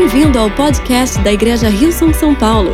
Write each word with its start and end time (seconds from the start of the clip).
Bem-vindo 0.00 0.38
ao 0.38 0.48
podcast 0.54 1.20
da 1.24 1.32
Igreja 1.32 1.68
Rio 1.68 1.90
São 1.90 2.32
Paulo. 2.38 2.70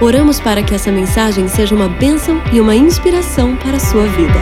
Oramos 0.00 0.38
para 0.38 0.64
que 0.64 0.72
essa 0.72 0.92
mensagem 0.92 1.48
seja 1.48 1.74
uma 1.74 1.88
bênção 1.88 2.36
e 2.54 2.60
uma 2.60 2.76
inspiração 2.76 3.56
para 3.56 3.76
a 3.76 3.80
sua 3.80 4.06
vida. 4.06 4.38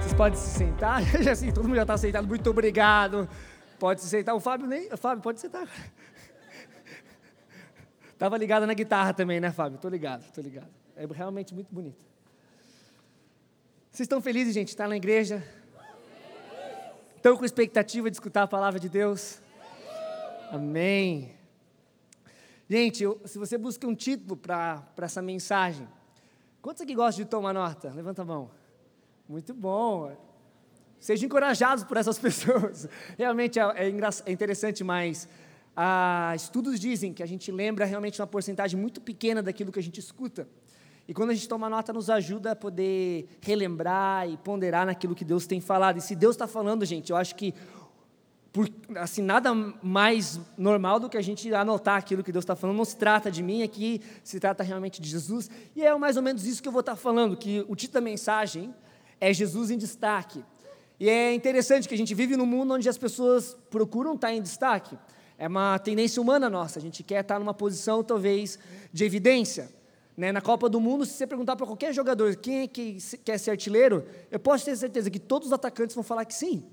Vocês 0.00 0.14
podem 0.14 0.38
se 0.38 0.58
sentar? 0.58 1.02
assim, 1.30 1.52
todo 1.52 1.64
mundo 1.64 1.76
já 1.76 1.82
está 1.82 1.98
sentado. 1.98 2.26
Muito 2.26 2.48
obrigado. 2.48 3.28
Pode 3.78 4.00
se 4.00 4.08
sentar. 4.08 4.34
O 4.34 4.40
Fábio 4.40 4.66
nem. 4.66 4.88
Fábio, 4.96 5.22
pode 5.22 5.38
sentar. 5.38 5.68
Tava 8.18 8.38
ligado 8.38 8.66
na 8.66 8.72
guitarra 8.72 9.12
também, 9.12 9.38
né, 9.38 9.52
Fábio? 9.52 9.78
Tô 9.78 9.90
ligado, 9.90 10.24
tô 10.32 10.40
ligado. 10.40 10.70
É 10.96 11.04
realmente 11.04 11.52
muito 11.52 11.68
bonito. 11.70 12.00
Vocês 13.90 14.06
estão 14.06 14.22
felizes, 14.22 14.54
gente, 14.54 14.68
estar 14.68 14.88
na 14.88 14.96
igreja? 14.96 15.44
Estão 17.22 17.36
com 17.36 17.44
expectativa 17.44 18.10
de 18.10 18.16
escutar 18.16 18.42
a 18.42 18.48
palavra 18.48 18.80
de 18.80 18.88
Deus? 18.88 19.40
Amém. 20.50 21.30
Gente, 22.68 23.04
se 23.26 23.38
você 23.38 23.56
busca 23.56 23.86
um 23.86 23.94
título 23.94 24.36
para 24.36 24.84
essa 24.96 25.22
mensagem, 25.22 25.88
quantos 26.60 26.82
aqui 26.82 26.96
gostam 26.96 27.24
de 27.24 27.30
tomar 27.30 27.52
nota? 27.52 27.92
Levanta 27.94 28.22
a 28.22 28.24
mão. 28.24 28.50
Muito 29.28 29.54
bom. 29.54 30.16
Sejam 30.98 31.26
encorajados 31.26 31.84
por 31.84 31.96
essas 31.96 32.18
pessoas. 32.18 32.88
Realmente 33.16 33.60
é, 33.60 33.62
é, 33.62 33.86
é 34.26 34.32
interessante, 34.32 34.82
mas 34.82 35.28
ah, 35.76 36.32
estudos 36.34 36.80
dizem 36.80 37.14
que 37.14 37.22
a 37.22 37.26
gente 37.26 37.52
lembra 37.52 37.84
realmente 37.84 38.20
uma 38.20 38.26
porcentagem 38.26 38.76
muito 38.76 39.00
pequena 39.00 39.40
daquilo 39.40 39.70
que 39.70 39.78
a 39.78 39.82
gente 39.82 40.00
escuta. 40.00 40.48
E 41.06 41.14
quando 41.14 41.30
a 41.30 41.34
gente 41.34 41.48
toma 41.48 41.68
nota, 41.68 41.92
nos 41.92 42.08
ajuda 42.08 42.52
a 42.52 42.56
poder 42.56 43.28
relembrar 43.40 44.28
e 44.28 44.36
ponderar 44.36 44.86
naquilo 44.86 45.14
que 45.14 45.24
Deus 45.24 45.46
tem 45.46 45.60
falado. 45.60 45.98
E 45.98 46.00
se 46.00 46.14
Deus 46.14 46.34
está 46.34 46.46
falando, 46.46 46.84
gente, 46.84 47.10
eu 47.10 47.16
acho 47.16 47.34
que 47.34 47.54
por, 48.52 48.68
assim, 48.96 49.22
nada 49.22 49.52
mais 49.82 50.38
normal 50.58 51.00
do 51.00 51.08
que 51.08 51.16
a 51.16 51.22
gente 51.22 51.52
anotar 51.54 51.96
aquilo 51.96 52.22
que 52.22 52.30
Deus 52.30 52.42
está 52.42 52.54
falando. 52.54 52.76
Não 52.76 52.84
se 52.84 52.96
trata 52.96 53.30
de 53.30 53.42
mim 53.42 53.62
aqui, 53.62 54.00
se 54.22 54.38
trata 54.38 54.62
realmente 54.62 55.00
de 55.00 55.08
Jesus. 55.08 55.50
E 55.74 55.82
é 55.82 55.96
mais 55.96 56.16
ou 56.16 56.22
menos 56.22 56.44
isso 56.44 56.62
que 56.62 56.68
eu 56.68 56.72
vou 56.72 56.80
estar 56.80 56.92
tá 56.92 56.96
falando, 56.96 57.36
que 57.36 57.64
o 57.66 57.74
título 57.74 57.94
da 57.94 58.00
mensagem 58.02 58.74
é 59.18 59.32
Jesus 59.32 59.70
em 59.70 59.78
destaque. 59.78 60.44
E 61.00 61.08
é 61.08 61.34
interessante 61.34 61.88
que 61.88 61.94
a 61.94 61.98
gente 61.98 62.14
vive 62.14 62.36
num 62.36 62.46
mundo 62.46 62.74
onde 62.74 62.88
as 62.88 62.98
pessoas 62.98 63.56
procuram 63.70 64.14
estar 64.14 64.28
tá 64.28 64.34
em 64.34 64.42
destaque. 64.42 64.98
É 65.38 65.48
uma 65.48 65.78
tendência 65.78 66.20
humana 66.20 66.50
nossa, 66.50 66.78
a 66.78 66.82
gente 66.82 67.02
quer 67.02 67.22
estar 67.22 67.34
tá 67.34 67.40
numa 67.40 67.54
posição 67.54 68.04
talvez 68.04 68.58
de 68.92 69.04
evidência. 69.04 69.68
Né? 70.16 70.30
Na 70.30 70.40
Copa 70.40 70.68
do 70.68 70.80
Mundo, 70.80 71.06
se 71.06 71.14
você 71.14 71.26
perguntar 71.26 71.56
para 71.56 71.66
qualquer 71.66 71.92
jogador 71.92 72.36
quem 72.36 72.62
é 72.62 72.66
que 72.68 72.98
quer 73.24 73.38
ser 73.38 73.52
artilheiro, 73.52 74.06
eu 74.30 74.38
posso 74.38 74.64
ter 74.64 74.76
certeza 74.76 75.10
que 75.10 75.18
todos 75.18 75.48
os 75.48 75.52
atacantes 75.52 75.94
vão 75.94 76.04
falar 76.04 76.24
que 76.24 76.34
sim. 76.34 76.64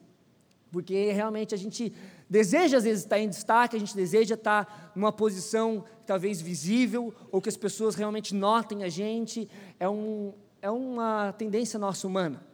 Porque 0.71 1.11
realmente 1.11 1.55
a 1.55 1.57
gente 1.57 1.91
deseja, 2.29 2.77
às 2.77 2.83
vezes, 2.83 3.03
estar 3.03 3.19
em 3.19 3.27
destaque, 3.27 3.75
a 3.75 3.79
gente 3.79 3.95
deseja 3.95 4.35
estar 4.35 4.91
numa 4.95 5.11
posição 5.11 5.83
talvez 6.05 6.41
visível, 6.41 7.13
ou 7.31 7.41
que 7.41 7.49
as 7.49 7.57
pessoas 7.57 7.95
realmente 7.95 8.35
notem 8.35 8.83
a 8.83 8.89
gente. 8.89 9.49
É, 9.79 9.89
um, 9.89 10.33
é 10.61 10.69
uma 10.69 11.33
tendência 11.33 11.79
nossa 11.79 12.05
humana. 12.05 12.48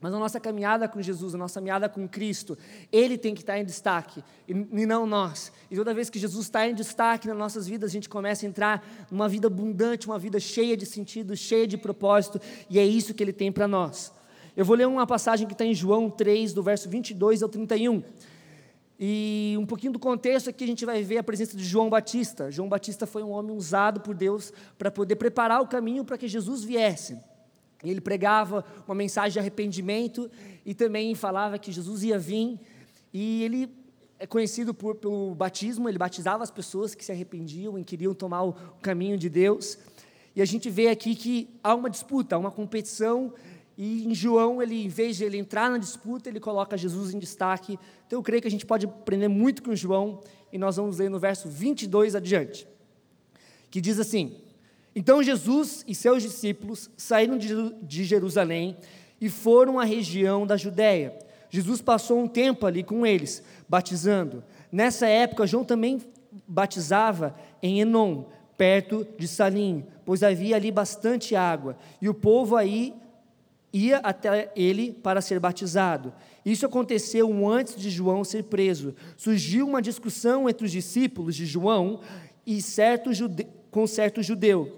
Mas 0.00 0.12
a 0.12 0.18
nossa 0.18 0.38
caminhada 0.38 0.86
com 0.86 1.00
Jesus, 1.00 1.34
a 1.34 1.38
nossa 1.38 1.54
caminhada 1.54 1.88
com 1.88 2.06
Cristo, 2.06 2.56
Ele 2.92 3.16
tem 3.16 3.34
que 3.34 3.40
estar 3.40 3.58
em 3.58 3.64
destaque, 3.64 4.22
e 4.46 4.86
não 4.86 5.06
nós. 5.06 5.50
E 5.70 5.76
toda 5.76 5.94
vez 5.94 6.10
que 6.10 6.18
Jesus 6.18 6.46
está 6.46 6.68
em 6.68 6.74
destaque 6.74 7.26
nas 7.26 7.36
nossas 7.36 7.66
vidas, 7.66 7.90
a 7.90 7.92
gente 7.92 8.08
começa 8.08 8.44
a 8.44 8.48
entrar 8.48 8.86
numa 9.10 9.28
vida 9.28 9.46
abundante, 9.46 10.06
uma 10.06 10.18
vida 10.18 10.38
cheia 10.38 10.76
de 10.76 10.84
sentido, 10.84 11.34
cheia 11.36 11.66
de 11.66 11.76
propósito, 11.78 12.40
e 12.68 12.78
é 12.78 12.84
isso 12.84 13.14
que 13.14 13.22
Ele 13.22 13.32
tem 13.32 13.50
para 13.50 13.66
nós. 13.66 14.12
Eu 14.56 14.64
vou 14.64 14.76
ler 14.76 14.86
uma 14.86 15.06
passagem 15.06 15.46
que 15.46 15.54
está 15.54 15.64
em 15.64 15.74
João 15.74 16.10
3, 16.10 16.52
do 16.52 16.62
verso 16.62 16.88
22 16.88 17.42
ao 17.42 17.48
31. 17.48 18.02
E 18.98 19.54
um 19.58 19.66
pouquinho 19.66 19.92
do 19.92 19.98
contexto 19.98 20.48
aqui 20.48 20.64
a 20.64 20.66
gente 20.66 20.86
vai 20.86 21.02
ver 21.02 21.18
a 21.18 21.22
presença 21.22 21.56
de 21.56 21.62
João 21.62 21.90
Batista. 21.90 22.50
João 22.50 22.68
Batista 22.68 23.06
foi 23.06 23.22
um 23.22 23.30
homem 23.30 23.54
usado 23.54 24.00
por 24.00 24.14
Deus 24.14 24.52
para 24.78 24.90
poder 24.90 25.16
preparar 25.16 25.60
o 25.60 25.66
caminho 25.66 26.04
para 26.04 26.16
que 26.16 26.26
Jesus 26.26 26.64
viesse. 26.64 27.18
Ele 27.84 28.00
pregava 28.00 28.64
uma 28.86 28.94
mensagem 28.94 29.32
de 29.32 29.38
arrependimento 29.38 30.30
e 30.64 30.74
também 30.74 31.14
falava 31.14 31.58
que 31.58 31.70
Jesus 31.70 32.02
ia 32.02 32.18
vir. 32.18 32.58
E 33.12 33.42
ele 33.44 33.70
é 34.18 34.26
conhecido 34.26 34.72
por, 34.72 34.94
pelo 34.94 35.34
batismo, 35.34 35.88
ele 35.88 35.98
batizava 35.98 36.42
as 36.42 36.50
pessoas 36.50 36.94
que 36.94 37.04
se 37.04 37.12
arrependiam 37.12 37.78
e 37.78 37.84
queriam 37.84 38.14
tomar 38.14 38.44
o 38.44 38.54
caminho 38.80 39.18
de 39.18 39.28
Deus. 39.28 39.78
E 40.34 40.42
a 40.42 40.44
gente 40.44 40.68
vê 40.70 40.88
aqui 40.88 41.14
que 41.14 41.48
há 41.62 41.74
uma 41.74 41.90
disputa, 41.90 42.36
há 42.36 42.38
uma 42.38 42.50
competição, 42.50 43.32
e 43.76 44.06
em 44.06 44.14
João, 44.14 44.62
ele, 44.62 44.86
em 44.86 44.88
vez 44.88 45.18
de 45.18 45.24
ele 45.24 45.36
entrar 45.36 45.70
na 45.70 45.76
disputa, 45.76 46.30
ele 46.30 46.40
coloca 46.40 46.78
Jesus 46.78 47.12
em 47.12 47.18
destaque. 47.18 47.78
Então 48.06 48.18
eu 48.18 48.22
creio 48.22 48.40
que 48.40 48.48
a 48.48 48.50
gente 48.50 48.64
pode 48.64 48.86
aprender 48.86 49.28
muito 49.28 49.62
com 49.62 49.74
João, 49.74 50.20
e 50.50 50.58
nós 50.58 50.76
vamos 50.76 50.98
ler 50.98 51.10
no 51.10 51.18
verso 51.18 51.48
22 51.48 52.14
adiante, 52.14 52.66
que 53.70 53.80
diz 53.80 53.98
assim: 53.98 54.40
então 54.96 55.22
Jesus 55.22 55.84
e 55.86 55.94
seus 55.94 56.22
discípulos 56.22 56.90
saíram 56.96 57.36
de 57.36 58.04
Jerusalém 58.04 58.76
e 59.20 59.28
foram 59.28 59.78
à 59.78 59.84
região 59.84 60.46
da 60.46 60.56
Judéia. 60.56 61.14
Jesus 61.50 61.82
passou 61.82 62.18
um 62.18 62.26
tempo 62.26 62.64
ali 62.64 62.82
com 62.82 63.06
eles, 63.06 63.42
batizando. 63.68 64.42
Nessa 64.72 65.06
época, 65.06 65.46
João 65.46 65.64
também 65.64 66.00
batizava 66.48 67.36
em 67.62 67.80
Enom, 67.80 68.24
perto 68.56 69.06
de 69.18 69.28
Salim, 69.28 69.84
pois 70.04 70.22
havia 70.22 70.56
ali 70.56 70.72
bastante 70.72 71.36
água, 71.36 71.76
e 72.00 72.08
o 72.08 72.14
povo 72.14 72.56
aí 72.56 72.94
ia 73.72 73.98
até 73.98 74.50
ele 74.56 74.92
para 74.92 75.20
ser 75.20 75.38
batizado. 75.38 76.12
Isso 76.44 76.64
aconteceu 76.64 77.46
antes 77.48 77.76
de 77.76 77.90
João 77.90 78.24
ser 78.24 78.44
preso. 78.44 78.94
Surgiu 79.16 79.66
uma 79.66 79.82
discussão 79.82 80.48
entre 80.48 80.64
os 80.64 80.72
discípulos 80.72 81.36
de 81.36 81.44
João 81.44 82.00
e 82.46 82.62
certo 82.62 83.12
jude... 83.12 83.46
com 83.70 83.86
certo 83.86 84.22
judeu 84.22 84.76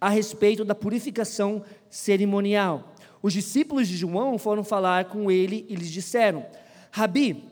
a 0.00 0.08
respeito 0.08 0.64
da 0.64 0.74
purificação 0.74 1.62
cerimonial. 1.90 2.94
Os 3.22 3.32
discípulos 3.32 3.86
de 3.86 3.96
João 3.96 4.38
foram 4.38 4.64
falar 4.64 5.06
com 5.06 5.30
ele 5.30 5.66
e 5.68 5.74
lhes 5.74 5.90
disseram: 5.90 6.46
Rabi, 6.90 7.44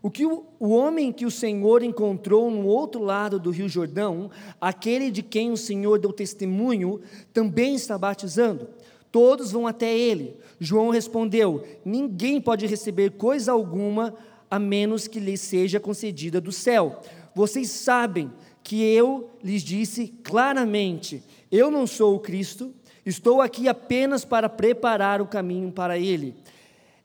o 0.00 0.10
que 0.10 0.24
o, 0.24 0.44
o, 0.58 0.70
homem 0.70 1.12
que 1.12 1.26
o 1.26 1.30
Senhor 1.30 1.82
encontrou 1.82 2.50
no 2.50 2.66
outro 2.66 3.02
lado 3.02 3.38
do 3.38 3.50
rio 3.50 3.68
Jordão, 3.68 4.30
aquele 4.60 5.10
de 5.10 5.22
quem 5.22 5.52
o 5.52 5.56
Senhor 5.56 5.98
deu 5.98 6.12
testemunho, 6.12 7.00
também 7.32 7.74
está 7.74 7.96
batizando. 7.98 8.68
Todos 9.12 9.52
vão 9.52 9.66
até 9.66 9.96
ele. 9.96 10.36
João 10.58 10.88
respondeu: 10.88 11.62
Ninguém 11.84 12.40
pode 12.40 12.66
receber 12.66 13.10
coisa 13.12 13.52
alguma 13.52 14.14
a 14.50 14.58
menos 14.58 15.06
que 15.06 15.20
lhe 15.20 15.36
seja 15.36 15.78
concedida 15.78 16.40
do 16.40 16.50
céu. 16.50 17.00
Vocês 17.34 17.70
sabem 17.70 18.30
que 18.62 18.82
eu 18.82 19.30
lhes 19.42 19.62
disse 19.62 20.08
claramente: 20.22 21.22
Eu 21.50 21.70
não 21.70 21.86
sou 21.86 22.16
o 22.16 22.20
Cristo, 22.20 22.72
estou 23.04 23.40
aqui 23.40 23.68
apenas 23.68 24.24
para 24.24 24.48
preparar 24.48 25.20
o 25.20 25.26
caminho 25.26 25.70
para 25.72 25.98
ele. 25.98 26.34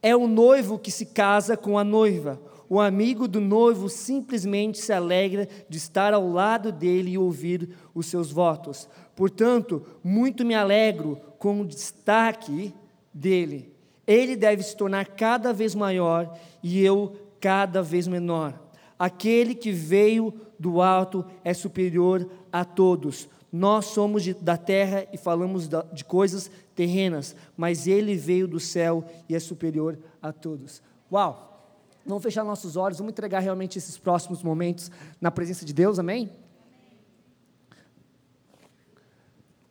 É 0.01 0.15
o 0.15 0.27
noivo 0.27 0.77
que 0.77 0.91
se 0.91 1.07
casa 1.07 1.57
com 1.57 1.77
a 1.77 1.83
noiva. 1.83 2.39
O 2.69 2.81
amigo 2.81 3.27
do 3.27 3.39
noivo 3.39 3.87
simplesmente 3.87 4.77
se 4.77 4.91
alegra 4.91 5.47
de 5.69 5.77
estar 5.77 6.13
ao 6.13 6.29
lado 6.29 6.71
dele 6.71 7.11
e 7.11 7.17
ouvir 7.17 7.69
os 7.95 8.07
seus 8.07 8.29
votos. 8.29 8.89
Portanto, 9.15 9.85
muito 10.03 10.45
me 10.45 10.53
alegro 10.53 11.19
com 11.39 11.61
o 11.61 11.65
destaque 11.65 12.73
dele. 13.13 13.73
Ele 14.05 14.35
deve 14.35 14.63
se 14.63 14.75
tornar 14.75 15.05
cada 15.07 15.53
vez 15.53 15.73
maior 15.73 16.37
e 16.61 16.83
eu 16.83 17.15
cada 17.39 17.81
vez 17.81 18.07
menor. 18.07 18.66
Aquele 18.97 19.53
que 19.53 19.71
veio 19.71 20.33
do 20.57 20.81
alto 20.81 21.25
é 21.43 21.53
superior 21.53 22.27
a 22.51 22.65
todos. 22.65 23.29
Nós 23.51 23.85
somos 23.85 24.23
de, 24.23 24.33
da 24.33 24.57
terra 24.57 25.07
e 25.13 25.17
falamos 25.17 25.67
da, 25.67 25.81
de 25.83 26.03
coisas 26.03 26.49
terrenas, 26.75 27.35
mas 27.55 27.87
ele 27.87 28.15
veio 28.15 28.47
do 28.47 28.59
céu 28.59 29.03
e 29.29 29.35
é 29.35 29.39
superior 29.39 29.97
a 30.21 30.31
todos. 30.31 30.81
Uau! 31.11 31.47
Vamos 32.05 32.23
fechar 32.23 32.43
nossos 32.43 32.77
olhos, 32.77 32.97
vamos 32.97 33.11
entregar 33.11 33.39
realmente 33.39 33.77
esses 33.77 33.97
próximos 33.97 34.41
momentos 34.41 34.89
na 35.19 35.29
presença 35.29 35.65
de 35.65 35.73
Deus, 35.73 35.99
amém? 35.99 36.31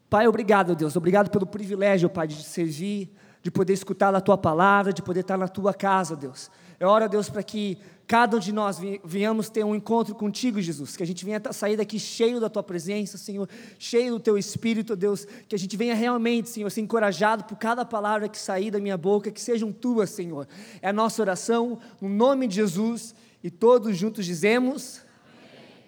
Pai, 0.08 0.29
obrigado, 0.29 0.76
Deus, 0.76 0.96
obrigado 0.96 1.31
pelo 1.31 1.46
privilégio, 1.46 2.11
Pai, 2.11 2.26
de 2.26 2.37
te 2.37 2.44
servir, 2.44 3.11
de 3.43 3.50
poder 3.50 3.72
escutar 3.72 4.14
a 4.14 4.20
tua 4.20 4.37
palavra, 4.37 4.93
de 4.93 5.02
poder 5.02 5.20
estar 5.20 5.38
na 5.38 5.49
tua 5.49 5.72
casa, 5.72 6.14
Deus. 6.14 6.50
Eu 6.79 6.88
oro, 6.88 7.08
Deus, 7.08 7.31
para 7.31 7.43
que 7.43 7.79
cada 8.06 8.37
um 8.37 8.41
de 8.41 8.53
nós 8.53 8.79
venhamos 9.05 9.49
ter 9.49 9.64
um 9.64 9.75
encontro 9.75 10.14
contigo, 10.14 10.61
Jesus, 10.61 10.97
que 10.97 11.03
a 11.03 11.06
gente 11.06 11.25
venha 11.25 11.41
sair 11.53 11.76
daqui 11.76 11.99
cheio 11.99 12.38
da 12.38 12.49
tua 12.49 12.62
presença, 12.62 13.19
Senhor, 13.19 13.49
cheio 13.79 14.14
do 14.14 14.20
teu 14.20 14.38
espírito, 14.38 14.94
Deus, 14.94 15.26
que 15.49 15.55
a 15.55 15.58
gente 15.58 15.76
venha 15.76 15.94
realmente, 15.94 16.49
Senhor, 16.49 16.70
ser 16.70 16.82
encorajado 16.82 17.44
por 17.44 17.56
cada 17.56 17.85
palavra 17.85 18.29
que 18.29 18.38
sair 18.38 18.70
da 18.70 18.79
minha 18.79 18.97
boca, 18.97 19.31
que 19.31 19.41
sejam 19.41 19.73
tuas, 19.73 20.11
Senhor. 20.11 20.47
É 20.81 20.88
a 20.88 20.93
nossa 20.93 21.20
oração, 21.20 21.79
no 22.00 22.08
nome 22.08 22.47
de 22.47 22.56
Jesus, 22.56 23.14
e 23.43 23.50
todos 23.50 23.97
juntos 23.97 24.25
dizemos: 24.25 25.00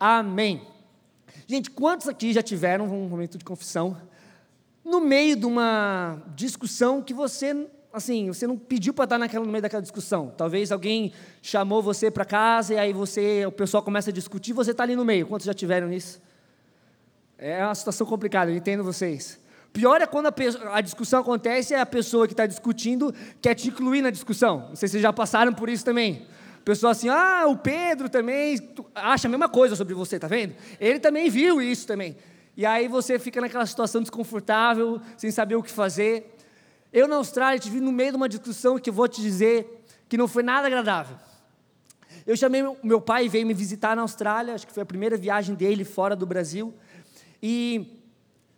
Amém. 0.00 0.56
Amém. 0.60 0.78
Gente, 1.46 1.70
quantos 1.70 2.08
aqui 2.08 2.32
já 2.32 2.42
tiveram 2.42 2.86
um 2.86 3.08
momento 3.08 3.38
de 3.38 3.44
confissão 3.44 3.96
no 4.84 5.00
meio 5.00 5.36
de 5.36 5.46
uma 5.46 6.22
discussão 6.34 7.02
que 7.02 7.14
você 7.14 7.68
assim, 7.92 8.28
você 8.28 8.46
não 8.46 8.56
pediu 8.56 8.92
para 8.92 9.04
estar 9.04 9.18
naquela, 9.18 9.44
no 9.44 9.50
meio 9.50 9.62
daquela 9.62 9.82
discussão. 9.82 10.32
Talvez 10.36 10.70
alguém 10.70 11.12
chamou 11.40 11.82
você 11.82 12.10
para 12.10 12.24
casa 12.24 12.74
e 12.74 12.78
aí 12.78 12.92
você, 12.92 13.44
o 13.46 13.52
pessoal 13.52 13.82
começa 13.82 14.10
a 14.10 14.12
discutir, 14.12 14.52
você 14.52 14.72
está 14.72 14.82
ali 14.82 14.94
no 14.94 15.04
meio. 15.04 15.26
Quantos 15.26 15.46
já 15.46 15.54
tiveram 15.54 15.92
isso? 15.92 16.20
É 17.36 17.64
uma 17.64 17.74
situação 17.74 18.06
complicada, 18.06 18.50
eu 18.50 18.56
entendo 18.56 18.82
vocês. 18.82 19.38
Pior 19.72 20.00
é 20.00 20.06
quando 20.06 20.26
a, 20.26 20.34
a 20.72 20.80
discussão 20.80 21.20
acontece 21.20 21.72
e 21.72 21.76
a 21.76 21.86
pessoa 21.86 22.26
que 22.26 22.32
está 22.32 22.46
discutindo 22.46 23.14
quer 23.40 23.54
te 23.54 23.68
incluir 23.68 24.02
na 24.02 24.10
discussão. 24.10 24.68
Não 24.70 24.76
sei 24.76 24.88
se 24.88 24.92
vocês 24.92 25.02
já 25.02 25.12
passaram 25.12 25.52
por 25.52 25.68
isso 25.68 25.84
também. 25.84 26.26
Pessoa 26.64 26.92
assim, 26.92 27.08
ah, 27.08 27.44
o 27.46 27.56
Pedro 27.56 28.08
também 28.08 28.58
acha 28.94 29.26
a 29.26 29.30
mesma 29.30 29.48
coisa 29.48 29.74
sobre 29.74 29.94
você, 29.94 30.18
tá 30.18 30.26
vendo? 30.26 30.54
Ele 30.78 30.98
também 30.98 31.30
viu 31.30 31.62
isso 31.62 31.86
também. 31.86 32.16
E 32.56 32.66
aí 32.66 32.88
você 32.88 33.18
fica 33.18 33.40
naquela 33.40 33.64
situação 33.64 34.02
desconfortável, 34.02 35.00
sem 35.16 35.30
saber 35.30 35.54
o 35.54 35.62
que 35.62 35.70
fazer. 35.70 36.37
Eu 36.92 37.06
na 37.06 37.16
Austrália 37.16 37.58
tive 37.58 37.80
no 37.80 37.92
meio 37.92 38.12
de 38.12 38.16
uma 38.16 38.28
discussão 38.28 38.78
que 38.78 38.88
eu 38.88 38.94
vou 38.94 39.06
te 39.06 39.20
dizer 39.20 39.84
que 40.08 40.16
não 40.16 40.26
foi 40.26 40.42
nada 40.42 40.66
agradável. 40.66 41.16
Eu 42.26 42.36
chamei 42.36 42.62
meu, 42.82 43.00
pai 43.00 43.28
veio 43.28 43.46
me 43.46 43.54
visitar 43.54 43.94
na 43.94 44.02
Austrália, 44.02 44.54
acho 44.54 44.66
que 44.66 44.72
foi 44.72 44.82
a 44.82 44.86
primeira 44.86 45.16
viagem 45.16 45.54
dele 45.54 45.84
fora 45.84 46.16
do 46.16 46.26
Brasil. 46.26 46.74
E, 47.42 48.00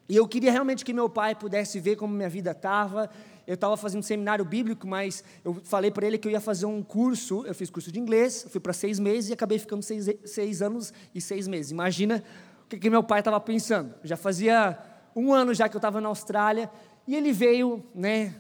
e 0.09 0.17
eu 0.17 0.27
queria 0.29 0.53
realmente 0.53 0.85
que 0.85 0.93
meu 0.93 1.09
pai 1.09 1.35
pudesse 1.35 1.81
ver 1.81 1.97
como 1.97 2.15
minha 2.15 2.29
vida 2.29 2.53
estava. 2.53 3.11
Eu 3.47 3.55
estava 3.55 3.77
fazendo 3.77 3.99
um 4.01 4.03
seminário 4.03 4.45
bíblico, 4.45 4.87
mas 4.87 5.25
eu 5.45 5.55
falei 5.65 5.91
para 5.91 6.07
ele 6.07 6.17
que 6.19 6.29
eu 6.29 6.33
ia 6.33 6.41
fazer 6.41 6.67
um 6.67 6.83
curso. 6.83 7.45
Eu 7.47 7.55
fiz 7.55 7.69
curso 7.69 7.91
de 7.91 7.99
inglês, 7.99 8.47
fui 8.49 8.61
para 8.61 8.73
seis 8.73 9.01
meses 9.01 9.31
e 9.31 9.33
acabei 9.33 9.59
ficando 9.59 9.83
seis, 9.83 10.09
seis 10.25 10.63
anos 10.63 10.93
e 11.13 11.21
seis 11.21 11.49
meses. 11.49 11.73
Imagina 11.73 12.23
o 12.65 12.69
que, 12.69 12.79
que 12.79 12.89
meu 12.89 13.03
pai 13.03 13.21
estava 13.21 13.41
pensando. 13.41 13.93
Já 14.05 14.17
fazia 14.17 14.79
um 15.17 15.33
ano 15.33 15.53
já 15.53 15.69
que 15.69 15.75
eu 15.75 15.79
estava 15.79 16.01
na 16.01 16.09
Austrália 16.09 16.71
e 17.07 17.17
ele 17.17 17.33
veio, 17.33 17.85
né, 17.95 18.35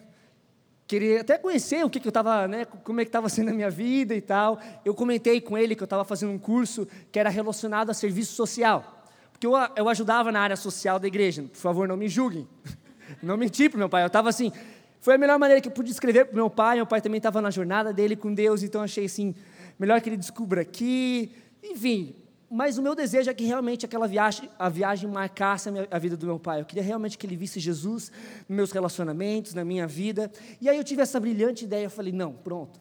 queria 0.87 1.21
até 1.21 1.39
conhecer 1.39 1.85
o 1.85 1.91
que, 1.91 2.01
que 2.01 2.09
eu 2.09 2.11
estava, 2.11 2.49
né, 2.49 2.65
como 2.65 3.01
é 3.01 3.05
que 3.05 3.09
estava 3.09 3.29
sendo 3.29 3.51
a 3.51 3.53
minha 3.53 3.71
vida 3.71 4.15
e 4.15 4.21
tal. 4.21 4.59
Eu 4.85 4.95
comentei 4.95 5.41
com 5.41 5.57
ele 5.57 5.77
que 5.77 5.83
eu 5.83 5.87
estava 5.87 6.05
fazendo 6.05 6.33
um 6.33 6.39
curso 6.39 6.87
que 7.13 7.19
era 7.19 7.31
relacionado 7.31 7.91
a 7.91 7.95
serviço 7.95 8.35
social. 8.35 9.05
Porque 9.31 9.47
eu, 9.47 9.53
eu 9.77 9.89
ajudava 9.89 10.31
na 10.33 10.41
área 10.41 10.57
social 10.57 10.99
da 10.99 11.07
igreja. 11.07 11.43
Por 11.43 11.57
favor, 11.57 11.89
não 11.89 11.97
me 11.97 12.09
julguem. 12.09 12.47
Não 13.21 13.37
menti 13.37 13.69
para 13.69 13.77
meu 13.77 13.89
pai. 13.89 14.05
Eu 14.05 14.07
estava 14.07 14.29
assim. 14.29 14.53
Foi 15.01 15.15
a 15.15 15.19
melhor 15.19 15.37
maneira 15.37 15.61
que 15.61 15.67
eu 15.67 15.73
pude 15.73 15.91
escrever 15.91 16.27
para 16.27 16.35
meu 16.35 16.49
pai. 16.49 16.77
Meu 16.77 16.87
pai 16.87 17.01
também 17.01 17.17
estava 17.17 17.41
na 17.41 17.51
jornada 17.51 17.93
dele 17.93 18.15
com 18.15 18.33
Deus, 18.33 18.63
então 18.63 18.83
achei 18.83 19.07
assim, 19.07 19.35
melhor 19.79 20.01
que 20.01 20.09
ele 20.09 20.17
descubra 20.17 20.61
aqui. 20.61 21.35
Enfim, 21.63 22.15
mas 22.53 22.79
o 22.79 22.83
meu 22.83 22.97
desejo 22.97 23.31
é 23.31 23.35
que 23.35 23.45
realmente 23.45 23.87
aquela 23.87 24.09
viagem, 24.09 24.51
a 24.59 24.69
viagem 24.69 25.09
marcasse 25.09 25.69
a, 25.69 25.73
minha, 25.73 25.87
a, 25.89 25.99
vida 26.01 26.17
do 26.17 26.27
meu 26.27 26.37
pai. 26.37 26.61
Eu 26.61 26.65
queria 26.65 26.83
realmente 26.83 27.17
que 27.17 27.25
ele 27.25 27.37
visse 27.37 27.61
Jesus 27.61 28.11
nos 28.49 28.57
meus 28.57 28.73
relacionamentos, 28.73 29.55
na 29.55 29.65
minha 29.65 29.87
vida. 29.87 30.33
E 30.61 30.69
aí 30.69 30.77
eu 30.77 30.83
tive 30.83 31.01
essa 31.01 31.21
brilhante 31.21 31.65
ideia. 31.65 31.85
Eu 31.85 31.91
falei: 31.91 32.13
não, 32.13 32.33
pronto. 32.33 32.81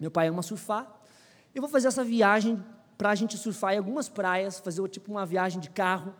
Meu 0.00 0.10
pai 0.10 0.28
ama 0.28 0.40
surfar. 0.40 0.90
Eu 1.54 1.60
vou 1.60 1.70
fazer 1.70 1.88
essa 1.88 2.02
viagem 2.02 2.64
para 2.96 3.10
a 3.10 3.14
gente 3.14 3.36
surfar 3.36 3.74
em 3.74 3.76
algumas 3.76 4.08
praias, 4.08 4.58
fazer 4.58 4.88
tipo 4.88 5.10
uma 5.10 5.26
viagem 5.26 5.60
de 5.60 5.68
carro. 5.68 6.14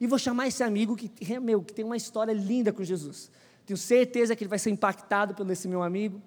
E 0.00 0.06
vou 0.06 0.18
chamar 0.18 0.46
esse 0.46 0.62
amigo 0.62 0.96
que, 0.96 1.10
meu, 1.38 1.62
que 1.62 1.74
tem 1.74 1.84
uma 1.84 1.98
história 1.98 2.32
linda 2.32 2.72
com 2.72 2.82
Jesus. 2.82 3.30
Tenho 3.66 3.76
certeza 3.76 4.34
que 4.34 4.42
ele 4.42 4.48
vai 4.48 4.58
ser 4.58 4.70
impactado 4.70 5.34
pelo 5.34 5.52
esse 5.52 5.68
meu 5.68 5.82
amigo. 5.82 6.20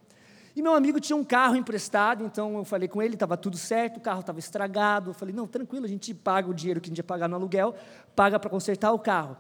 E 0.55 0.61
meu 0.61 0.73
amigo 0.73 1.01
tinha 1.01 1.17
um 1.17 1.23
carro 1.23 1.57
emprestado, 1.57 2.23
então 2.23 2.57
eu 2.57 2.63
falei 2.63 2.87
com 2.87 3.01
ele, 3.01 3.15
estava 3.15 3.35
tudo 3.35 3.57
certo, 3.57 3.97
o 3.97 3.99
carro 3.99 4.21
estava 4.21 4.39
estragado. 4.39 5.09
Eu 5.09 5.13
falei, 5.13 5.35
não, 5.35 5.45
tranquilo, 5.45 5.85
a 5.85 5.89
gente 5.89 6.13
paga 6.13 6.49
o 6.49 6.53
dinheiro 6.53 6.79
que 6.79 6.87
a 6.87 6.91
gente 6.91 6.99
ia 6.99 7.03
pagar 7.03 7.27
no 7.27 7.35
aluguel, 7.35 7.75
paga 8.15 8.39
para 8.39 8.49
consertar 8.49 8.93
o 8.93 8.99
carro. 8.99 9.35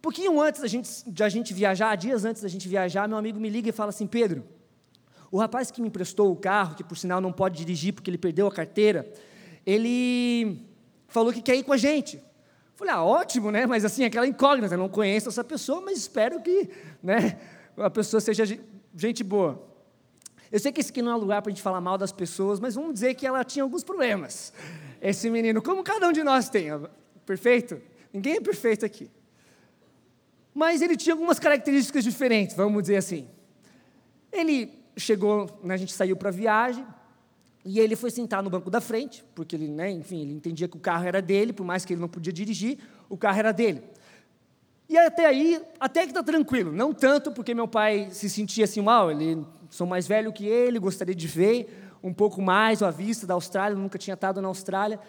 Pouquinho 0.00 0.40
antes 0.40 0.60
da 0.60 0.68
gente, 0.68 0.88
gente 1.28 1.52
viajar, 1.52 1.96
dias 1.96 2.24
antes 2.24 2.40
da 2.40 2.48
gente 2.48 2.68
viajar, 2.68 3.08
meu 3.08 3.18
amigo 3.18 3.40
me 3.40 3.48
liga 3.48 3.68
e 3.68 3.72
fala 3.72 3.88
assim, 3.88 4.06
Pedro, 4.06 4.44
o 5.28 5.38
rapaz 5.38 5.72
que 5.72 5.80
me 5.80 5.88
emprestou 5.88 6.30
o 6.30 6.36
carro, 6.36 6.76
que 6.76 6.84
por 6.84 6.96
sinal 6.96 7.20
não 7.20 7.32
pode 7.32 7.56
dirigir 7.56 7.92
porque 7.92 8.08
ele 8.08 8.18
perdeu 8.18 8.46
a 8.46 8.52
carteira, 8.52 9.12
ele 9.66 10.64
falou 11.08 11.32
que 11.32 11.42
quer 11.42 11.56
ir 11.56 11.64
com 11.64 11.72
a 11.72 11.76
gente. 11.76 12.22
Falei, 12.76 12.94
ah, 12.94 13.02
ótimo, 13.02 13.50
né? 13.50 13.66
Mas 13.66 13.84
assim, 13.84 14.04
aquela 14.04 14.26
incógnita, 14.26 14.76
não 14.76 14.88
conheço 14.88 15.28
essa 15.28 15.42
pessoa, 15.42 15.80
mas 15.80 15.98
espero 15.98 16.40
que 16.40 16.70
né, 17.02 17.40
a 17.76 17.90
pessoa 17.90 18.20
seja 18.20 18.44
gente 18.94 19.24
boa. 19.24 19.71
Eu 20.52 20.60
sei 20.60 20.70
que 20.70 20.82
esse 20.82 20.90
aqui 20.90 21.00
não 21.00 21.12
é 21.12 21.14
lugar 21.16 21.40
para 21.40 21.50
a 21.50 21.54
gente 21.54 21.62
falar 21.62 21.80
mal 21.80 21.96
das 21.96 22.12
pessoas, 22.12 22.60
mas 22.60 22.74
vamos 22.74 22.92
dizer 22.92 23.14
que 23.14 23.26
ela 23.26 23.42
tinha 23.42 23.62
alguns 23.62 23.82
problemas. 23.82 24.52
Esse 25.00 25.30
menino, 25.30 25.62
como 25.62 25.82
cada 25.82 26.06
um 26.06 26.12
de 26.12 26.22
nós 26.22 26.50
tem, 26.50 26.68
perfeito? 27.24 27.80
Ninguém 28.12 28.36
é 28.36 28.40
perfeito 28.40 28.84
aqui. 28.84 29.10
Mas 30.52 30.82
ele 30.82 30.94
tinha 30.94 31.14
algumas 31.14 31.38
características 31.38 32.04
diferentes, 32.04 32.54
vamos 32.54 32.82
dizer 32.82 32.96
assim. 32.96 33.26
Ele 34.30 34.70
chegou, 34.94 35.58
né, 35.64 35.72
a 35.72 35.78
gente 35.78 35.94
saiu 35.94 36.16
para 36.16 36.28
a 36.28 36.32
viagem, 36.32 36.86
e 37.64 37.80
ele 37.80 37.96
foi 37.96 38.10
sentar 38.10 38.42
no 38.42 38.50
banco 38.50 38.68
da 38.68 38.80
frente, 38.80 39.24
porque 39.34 39.56
ele, 39.56 39.68
né, 39.68 39.90
enfim, 39.90 40.20
ele 40.20 40.34
entendia 40.34 40.68
que 40.68 40.76
o 40.76 40.80
carro 40.80 41.06
era 41.06 41.22
dele, 41.22 41.54
por 41.54 41.64
mais 41.64 41.86
que 41.86 41.94
ele 41.94 42.00
não 42.00 42.08
podia 42.08 42.32
dirigir, 42.32 42.78
o 43.08 43.16
carro 43.16 43.38
era 43.38 43.52
dele. 43.52 43.82
E 44.86 44.98
até 44.98 45.24
aí, 45.24 45.62
até 45.80 46.02
que 46.02 46.08
está 46.08 46.22
tranquilo. 46.22 46.70
Não 46.70 46.92
tanto 46.92 47.32
porque 47.32 47.54
meu 47.54 47.66
pai 47.66 48.08
se 48.10 48.28
sentia 48.28 48.64
assim 48.64 48.82
mal, 48.82 49.10
ele 49.10 49.42
sou 49.74 49.86
mais 49.86 50.06
velho 50.06 50.32
que 50.32 50.46
ele, 50.46 50.78
gostaria 50.78 51.14
de 51.14 51.26
ver 51.26 51.90
um 52.02 52.12
pouco 52.12 52.42
mais 52.42 52.82
a 52.82 52.90
vista 52.90 53.26
da 53.26 53.34
Austrália, 53.34 53.76
nunca 53.76 53.98
tinha 53.98 54.14
estado 54.14 54.42
na 54.42 54.48
Austrália. 54.48 55.00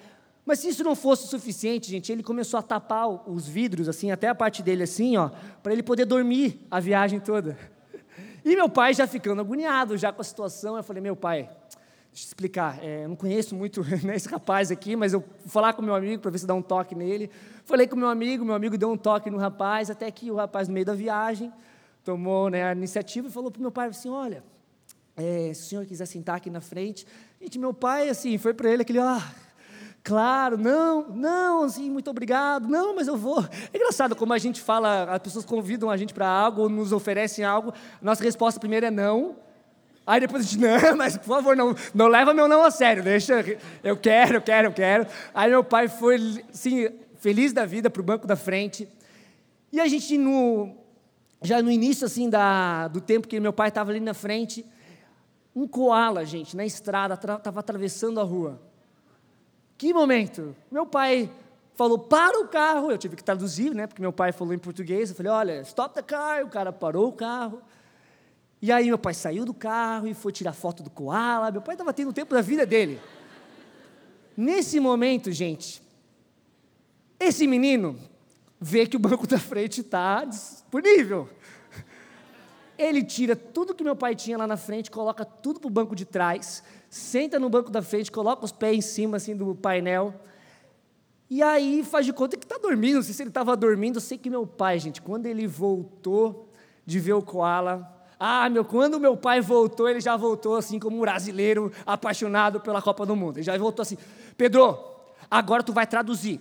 Mas 0.45 0.59
se 0.59 0.69
isso 0.69 0.83
não 0.83 0.95
fosse 0.95 1.27
suficiente, 1.27 1.89
gente, 1.89 2.11
ele 2.11 2.23
começou 2.23 2.59
a 2.59 2.63
tapar 2.63 3.07
os 3.07 3.47
vidros, 3.47 3.89
assim, 3.89 4.11
até 4.11 4.27
a 4.27 4.35
parte 4.35 4.61
dele 4.61 4.83
assim, 4.83 5.17
ó, 5.17 5.29
para 5.61 5.73
ele 5.73 5.83
poder 5.83 6.05
dormir 6.05 6.65
a 6.69 6.79
viagem 6.79 7.19
toda. 7.19 7.57
E 8.45 8.55
meu 8.55 8.69
pai 8.69 8.93
já 8.93 9.07
ficando 9.07 9.41
agoniado 9.41 9.97
já 9.97 10.11
com 10.11 10.21
a 10.21 10.23
situação, 10.23 10.77
eu 10.77 10.83
falei, 10.83 11.01
meu 11.01 11.15
pai, 11.15 11.49
Deixa 12.13 12.27
eu 12.27 12.27
explicar. 12.27 12.77
É, 12.83 13.05
eu 13.05 13.09
não 13.09 13.15
conheço 13.15 13.55
muito 13.55 13.83
né, 14.05 14.15
esse 14.15 14.29
rapaz 14.29 14.69
aqui, 14.69 14.95
mas 14.95 15.13
eu 15.13 15.19
vou 15.19 15.49
falar 15.49 15.73
com 15.73 15.81
meu 15.81 15.95
amigo 15.95 16.21
para 16.21 16.29
ver 16.29 16.37
se 16.37 16.45
dá 16.45 16.53
um 16.53 16.61
toque 16.61 16.93
nele. 16.93 17.27
Falei 17.65 17.87
com 17.87 17.95
meu 17.95 18.07
amigo, 18.07 18.45
meu 18.45 18.53
amigo 18.53 18.77
deu 18.77 18.91
um 18.91 18.97
toque 18.97 19.31
no 19.31 19.37
rapaz, 19.39 19.89
até 19.89 20.11
que 20.11 20.29
o 20.29 20.35
rapaz, 20.35 20.67
no 20.67 20.75
meio 20.75 20.85
da 20.85 20.93
viagem, 20.93 21.51
tomou 22.03 22.51
né, 22.51 22.65
a 22.65 22.71
iniciativa 22.71 23.27
e 23.27 23.31
falou 23.31 23.49
para 23.49 23.57
o 23.57 23.61
meu 23.63 23.71
pai 23.71 23.87
assim: 23.87 24.09
Olha, 24.09 24.43
é, 25.15 25.53
se 25.53 25.61
o 25.61 25.65
senhor 25.65 25.85
quiser 25.85 26.05
sentar 26.05 26.37
aqui 26.37 26.49
na 26.49 26.61
frente. 26.61 27.05
Gente, 27.41 27.59
meu 27.59 27.73
pai, 27.73 28.09
assim, 28.09 28.37
foi 28.37 28.53
para 28.53 28.69
ele 28.71 28.81
aquele, 28.81 28.99
ah, 28.99 29.21
claro, 30.03 30.57
não, 30.57 31.09
não, 31.09 31.63
assim, 31.63 31.89
muito 31.89 32.09
obrigado, 32.09 32.67
não, 32.67 32.95
mas 32.95 33.07
eu 33.07 33.17
vou. 33.17 33.43
É 33.71 33.77
engraçado 33.77 34.15
como 34.15 34.33
a 34.33 34.37
gente 34.37 34.61
fala, 34.61 35.03
as 35.05 35.19
pessoas 35.19 35.45
convidam 35.45 35.89
a 35.89 35.97
gente 35.97 36.13
para 36.13 36.27
algo, 36.27 36.67
nos 36.69 36.91
oferecem 36.91 37.45
algo, 37.45 37.73
nossa 38.01 38.23
resposta 38.23 38.59
primeiro 38.59 38.85
é 38.85 38.91
não, 38.91 39.35
Aí 40.05 40.19
depois 40.19 40.43
a 40.43 40.47
gente, 40.47 40.59
não, 40.59 40.95
mas 40.97 41.17
por 41.17 41.27
favor, 41.27 41.55
não, 41.55 41.73
não 41.93 42.07
leva 42.07 42.33
meu 42.33 42.47
não 42.47 42.63
a 42.63 42.71
sério, 42.71 43.01
deixa, 43.01 43.45
eu 43.83 43.95
quero, 43.95 44.35
eu 44.35 44.41
quero, 44.41 44.67
eu 44.67 44.73
quero. 44.73 45.07
Aí 45.33 45.49
meu 45.49 45.63
pai 45.63 45.87
foi, 45.87 46.43
assim, 46.53 46.89
feliz 47.19 47.53
da 47.53 47.65
vida 47.65 47.89
para 47.89 48.01
o 48.01 48.03
banco 48.03 48.27
da 48.27 48.35
frente. 48.35 48.87
E 49.71 49.79
a 49.79 49.87
gente, 49.87 50.17
no, 50.17 50.75
já 51.41 51.61
no 51.61 51.71
início, 51.71 52.05
assim, 52.05 52.29
da, 52.29 52.89
do 52.89 52.99
tempo 52.99 53.27
que 53.27 53.39
meu 53.39 53.53
pai 53.53 53.69
estava 53.69 53.91
ali 53.91 54.01
na 54.01 54.13
frente, 54.13 54.65
um 55.55 55.67
koala, 55.67 56.25
gente, 56.25 56.55
na 56.55 56.65
estrada, 56.65 57.13
estava 57.13 57.59
atravessando 57.59 58.19
a 58.19 58.23
rua. 58.23 58.61
Que 59.77 59.93
momento! 59.93 60.55
Meu 60.71 60.85
pai 60.85 61.29
falou, 61.75 61.99
para 61.99 62.39
o 62.39 62.47
carro, 62.47 62.91
eu 62.91 62.97
tive 62.97 63.15
que 63.15 63.23
traduzir, 63.23 63.73
né, 63.73 63.87
porque 63.87 64.01
meu 64.01 64.13
pai 64.13 64.31
falou 64.31 64.53
em 64.53 64.59
português, 64.59 65.09
eu 65.09 65.15
falei, 65.15 65.31
olha, 65.31 65.61
stop 65.61 65.93
the 65.93 66.01
car, 66.01 66.43
o 66.43 66.49
cara 66.49 66.71
parou 66.71 67.07
o 67.07 67.13
carro, 67.13 67.61
e 68.61 68.71
aí 68.71 68.87
meu 68.87 68.97
pai 68.97 69.13
saiu 69.13 69.43
do 69.43 69.53
carro 69.53 70.07
e 70.07 70.13
foi 70.13 70.31
tirar 70.31 70.53
foto 70.53 70.81
do 70.81 70.89
koala. 70.89 71.51
Meu 71.51 71.61
pai 71.61 71.75
estava 71.75 71.91
tendo 71.91 72.11
o 72.11 72.13
tempo 72.13 72.33
da 72.33 72.39
vida 72.39 72.65
dele. 72.65 72.97
Nesse 74.37 74.79
momento, 74.79 75.33
gente, 75.33 75.83
esse 77.19 77.45
menino 77.45 77.99
vê 78.61 78.87
que 78.87 78.95
o 78.95 78.99
banco 78.99 79.27
da 79.27 79.37
frente 79.37 79.81
está 79.81 80.23
disponível. 80.23 81.27
Ele 82.77 83.03
tira 83.03 83.35
tudo 83.35 83.75
que 83.75 83.83
meu 83.83 83.95
pai 83.95 84.15
tinha 84.15 84.37
lá 84.37 84.47
na 84.47 84.57
frente, 84.57 84.89
coloca 84.89 85.23
tudo 85.23 85.59
para 85.59 85.67
o 85.67 85.71
banco 85.71 85.95
de 85.95 86.05
trás, 86.05 86.63
senta 86.89 87.39
no 87.39 87.49
banco 87.49 87.69
da 87.69 87.81
frente, 87.81 88.11
coloca 88.11 88.43
os 88.43 88.51
pés 88.51 88.77
em 88.77 88.81
cima 88.81 89.17
assim 89.17 89.35
do 89.35 89.53
painel. 89.53 90.13
E 91.29 91.41
aí 91.41 91.83
faz 91.83 92.05
de 92.05 92.13
conta 92.13 92.37
que 92.37 92.45
está 92.45 92.57
dormindo. 92.57 92.95
Não 92.95 93.01
sei 93.01 93.13
se 93.13 93.23
ele 93.23 93.29
estava 93.29 93.55
dormindo. 93.55 93.97
Eu 93.97 94.01
sei 94.01 94.17
que 94.17 94.29
meu 94.29 94.45
pai, 94.45 94.79
gente, 94.79 95.01
quando 95.01 95.25
ele 95.25 95.47
voltou 95.47 96.49
de 96.85 96.99
ver 96.99 97.13
o 97.13 97.21
koala, 97.21 97.91
ah, 98.19 98.49
meu, 98.49 98.63
quando 98.63 98.99
meu 98.99 99.17
pai 99.17 99.41
voltou, 99.41 99.89
ele 99.89 99.99
já 99.99 100.15
voltou 100.15 100.55
assim 100.55 100.79
como 100.79 100.97
um 100.97 101.01
brasileiro 101.01 101.71
apaixonado 101.85 102.59
pela 102.59 102.81
Copa 102.81 103.05
do 103.05 103.15
Mundo. 103.15 103.37
Ele 103.37 103.43
já 103.43 103.57
voltou 103.57 103.81
assim: 103.81 103.97
Pedro, 104.37 104.77
agora 105.29 105.63
tu 105.63 105.73
vai 105.73 105.87
traduzir. 105.87 106.39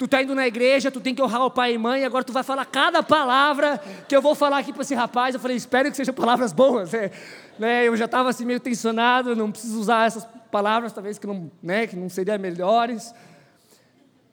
Tu 0.00 0.08
tá 0.08 0.22
indo 0.22 0.34
na 0.34 0.46
igreja, 0.46 0.90
tu 0.90 0.98
tem 0.98 1.14
que 1.14 1.20
honrar 1.20 1.44
o 1.44 1.50
pai 1.50 1.74
e 1.74 1.78
mãe, 1.78 2.06
agora 2.06 2.24
tu 2.24 2.32
vai 2.32 2.42
falar 2.42 2.64
cada 2.64 3.02
palavra 3.02 3.78
que 4.08 4.16
eu 4.16 4.22
vou 4.22 4.34
falar 4.34 4.56
aqui 4.56 4.72
para 4.72 4.80
esse 4.80 4.94
rapaz. 4.94 5.34
Eu 5.34 5.40
falei, 5.42 5.58
espero 5.58 5.90
que 5.90 5.96
sejam 5.98 6.14
palavras 6.14 6.54
boas. 6.54 6.94
É, 6.94 7.12
né, 7.58 7.86
eu 7.86 7.94
já 7.94 8.06
estava 8.06 8.30
assim 8.30 8.46
meio 8.46 8.58
tensionado, 8.58 9.36
não 9.36 9.52
preciso 9.52 9.78
usar 9.78 10.06
essas 10.06 10.26
palavras, 10.50 10.90
talvez 10.94 11.18
que 11.18 11.26
não, 11.26 11.50
né, 11.62 11.86
que 11.86 11.96
não 11.96 12.08
seriam 12.08 12.38
melhores. 12.38 13.14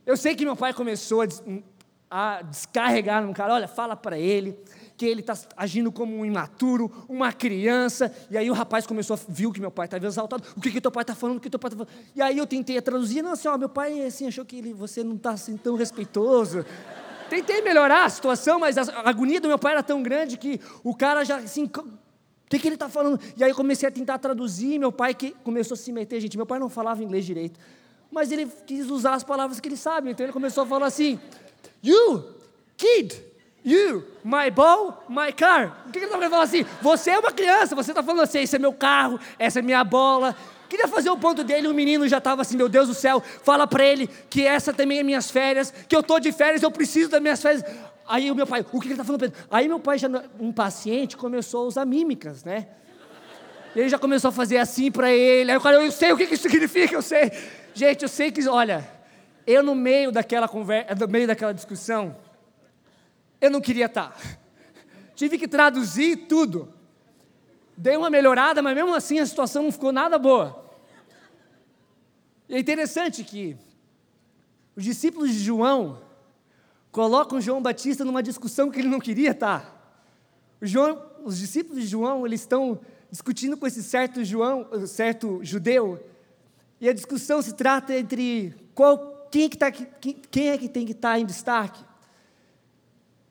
Eu 0.06 0.16
sei 0.16 0.36
que 0.36 0.46
meu 0.46 0.56
pai 0.56 0.72
começou 0.74 1.22
a, 1.22 1.28
a 2.10 2.42
descarregar 2.44 3.22
no 3.22 3.34
cara, 3.34 3.54
olha, 3.54 3.68
fala 3.68 3.94
para 3.94 4.18
ele 4.18 4.58
que 4.98 5.06
ele 5.06 5.22
está 5.22 5.38
agindo 5.56 5.92
como 5.92 6.18
um 6.18 6.26
imaturo, 6.26 6.92
uma 7.08 7.32
criança. 7.32 8.12
E 8.32 8.38
aí 8.38 8.50
o 8.50 8.54
rapaz 8.54 8.88
começou 8.88 9.14
a 9.14 9.20
viu 9.30 9.52
que 9.52 9.62
meu 9.62 9.70
pai 9.70 9.86
estava 9.86 10.06
exaltado. 10.08 10.44
O 10.58 10.60
que 10.60 10.72
que 10.72 10.82
teu 10.82 10.92
pai 10.92 11.04
está 11.04 11.14
falando? 11.14 11.38
O 11.38 11.40
que 11.40 11.52
teu 11.52 11.60
pai 11.60 11.70
está 11.70 11.86
falando? 11.86 12.04
E 12.16 12.22
aí 12.22 12.38
eu 12.38 12.48
tentei 12.48 12.82
traduzir, 12.82 13.22
não 13.22 13.34
assim, 13.34 13.48
ó, 13.48 13.56
meu 13.58 13.70
pai 13.70 14.02
assim 14.02 14.28
achou 14.28 14.44
que 14.44 14.58
ele, 14.58 14.74
você 14.74 15.04
não 15.04 15.16
está 15.16 15.32
assim 15.32 15.56
tão 15.56 15.76
respeitoso. 15.76 16.66
Tentei 17.30 17.62
melhorar 17.62 18.06
a 18.06 18.10
situação, 18.10 18.60
mas 18.60 18.76
a 18.78 19.08
agonia 19.08 19.40
do 19.40 19.48
meu 19.48 19.60
pai 19.60 19.74
era 19.74 19.84
tão 19.84 20.02
grande 20.02 20.36
que 20.36 20.60
o 20.84 20.96
cara 20.96 21.24
já 21.24 21.38
assim, 21.38 21.66
o 21.66 22.50
que, 22.50 22.58
que 22.58 22.68
ele 22.68 22.76
está 22.76 22.90
falando? 22.90 23.20
E 23.36 23.44
aí 23.44 23.52
eu 23.52 23.56
comecei 23.56 23.88
a 23.88 23.92
tentar 23.92 24.18
traduzir, 24.18 24.80
meu 24.80 24.92
pai 24.92 25.14
que 25.14 25.32
começou 25.44 25.76
a 25.76 25.78
se 25.78 25.92
meter, 25.92 26.20
gente, 26.22 26.38
meu 26.38 26.46
pai 26.46 26.58
não 26.58 26.70
falava 26.70 27.04
inglês 27.04 27.24
direito, 27.24 27.60
mas 28.10 28.32
ele 28.32 28.48
quis 28.66 28.90
usar 28.90 29.14
as 29.14 29.24
palavras 29.24 29.60
que 29.60 29.68
ele 29.68 29.78
sabe, 29.78 30.10
então 30.10 30.26
ele 30.26 30.34
começou 30.34 30.64
a 30.64 30.66
falar 30.66 30.88
assim, 30.88 31.20
you, 31.84 32.24
kid, 32.78 33.27
you, 33.70 34.04
my 34.24 34.50
ball, 34.50 35.04
my 35.10 35.32
car. 35.34 35.84
O 35.88 35.92
que, 35.92 35.94
que 35.94 35.98
ele 36.00 36.06
está 36.06 36.18
querendo 36.18 36.32
falar 36.32 36.44
assim? 36.44 36.66
Você 36.82 37.12
é 37.12 37.20
uma 37.20 37.32
criança, 37.32 37.76
você 37.76 37.92
está 37.92 38.02
falando 38.02 38.22
assim, 38.22 38.40
esse 38.40 38.56
é 38.56 38.60
meu 38.60 38.74
carro, 38.74 39.20
essa 39.38 39.60
é 39.60 39.62
minha 39.62 39.84
bola, 39.84 40.36
Queria 40.70 40.88
fazer 40.88 41.10
o 41.10 41.18
ponto 41.18 41.44
dele, 41.44 41.68
o 41.68 41.74
menino 41.74 42.08
já 42.08 42.18
estava 42.18 42.42
assim, 42.42 42.58
meu 42.58 42.68
Deus 42.68 42.88
do 42.90 42.94
céu, 42.94 43.22
fala 43.22 43.66
para 43.66 43.86
ele 43.86 44.08
que 44.30 44.46
essa 44.46 44.74
também 44.74 45.00
é 45.00 45.04
minhas 45.04 45.32
férias, 45.32 45.74
que 45.88 45.96
eu 45.96 46.02
estou 46.02 46.20
de 46.20 46.32
férias, 46.32 46.62
eu 46.62 46.72
preciso 46.72 47.10
das 47.10 47.22
minhas 47.22 47.42
férias. 47.42 47.64
Aí 48.06 48.30
o 48.30 48.36
meu 48.36 48.46
pai, 48.46 48.66
o 48.72 48.80
que 48.80 48.88
ele 48.88 48.94
está 48.94 49.04
falando? 49.04 49.22
Pedro? 49.22 49.38
Aí 49.50 49.68
meu 49.68 49.80
pai, 49.80 49.98
já 49.98 50.10
impaciente, 50.40 51.16
começou 51.16 51.64
a 51.64 51.68
usar 51.68 51.86
mímicas, 51.86 52.44
né? 52.44 52.68
Ele 53.76 53.90
já 53.90 54.00
começou 54.00 54.30
a 54.30 54.32
fazer 54.32 54.58
assim 54.58 54.92
para 54.92 55.12
ele. 55.12 55.52
Aí 55.52 55.58
o 55.58 55.62
cara, 55.62 55.78
eu 55.78 55.92
sei 55.92 56.12
o 56.12 56.18
que 56.18 56.24
isso 56.24 56.44
significa, 56.44 56.96
eu 56.96 57.02
sei. 57.02 57.32
Gente, 57.74 58.04
eu 58.04 58.10
sei 58.10 58.32
que, 58.32 58.46
olha, 58.48 58.88
eu 59.46 59.62
no 59.62 59.76
meio 59.76 60.12
daquela 60.12 60.48
conversa, 60.48 60.96
no 60.96 61.08
meio 61.08 61.28
daquela 61.28 61.54
discussão, 61.54 62.16
eu 63.40 63.52
não 63.52 63.62
queria 63.62 63.86
estar. 63.86 64.12
Tá. 64.12 64.38
Tive 65.16 65.38
que 65.38 65.48
traduzir 65.48 66.28
tudo 66.28 66.74
dei 67.78 67.96
uma 67.96 68.10
melhorada, 68.10 68.62
mas 68.62 68.76
mesmo 68.76 68.96
assim 68.96 69.20
a 69.20 69.26
situação 69.26 69.64
não 69.64 69.72
ficou 69.72 69.92
nada 69.92 70.18
boa. 70.18 70.66
E 72.50 72.56
é 72.56 72.60
interessante 72.60 73.24
que 73.24 73.56
os 74.76 74.84
discípulos 74.84 75.32
de 75.32 75.40
João 75.40 76.02
colocam 76.92 77.40
João 77.40 77.62
Batista 77.62 78.04
numa 78.04 78.24
discussão 78.24 78.72
que 78.72 78.80
ele 78.80 78.88
não 78.88 79.00
queria 79.00 79.32
estar. 79.32 79.76
João, 80.60 81.06
os 81.24 81.38
discípulos 81.38 81.84
de 81.84 81.88
João, 81.88 82.26
eles 82.26 82.42
estão 82.42 82.80
discutindo 83.12 83.56
com 83.56 83.68
esse 83.68 83.84
certo 83.84 84.24
João, 84.24 84.68
certo 84.88 85.40
judeu, 85.44 86.04
e 86.82 86.90
a 86.90 86.94
discussão 86.94 87.42
se 87.42 87.54
trata 87.54 87.96
entre 87.96 88.56
qual, 88.74 89.28
quem, 89.32 89.46
é 89.46 89.50
que 89.50 89.58
tá, 89.58 89.72
quem, 89.72 90.14
quem 90.32 90.50
é 90.50 90.58
que 90.58 90.68
tem 90.68 90.86
que 90.86 90.94
estar 90.94 91.14
tá 91.14 91.20
em 91.20 91.26
destaque. 91.26 91.84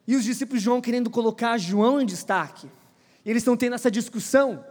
E 0.06 0.14
os 0.14 0.24
discípulos 0.24 0.60
de 0.60 0.64
João 0.64 0.80
querendo 0.80 1.10
colocar 1.10 1.58
João 1.58 2.00
em 2.00 2.06
destaque. 2.06 2.68
E 3.24 3.30
eles 3.30 3.42
estão 3.42 3.56
tendo 3.56 3.74
essa 3.74 3.90
discussão. 3.90 4.64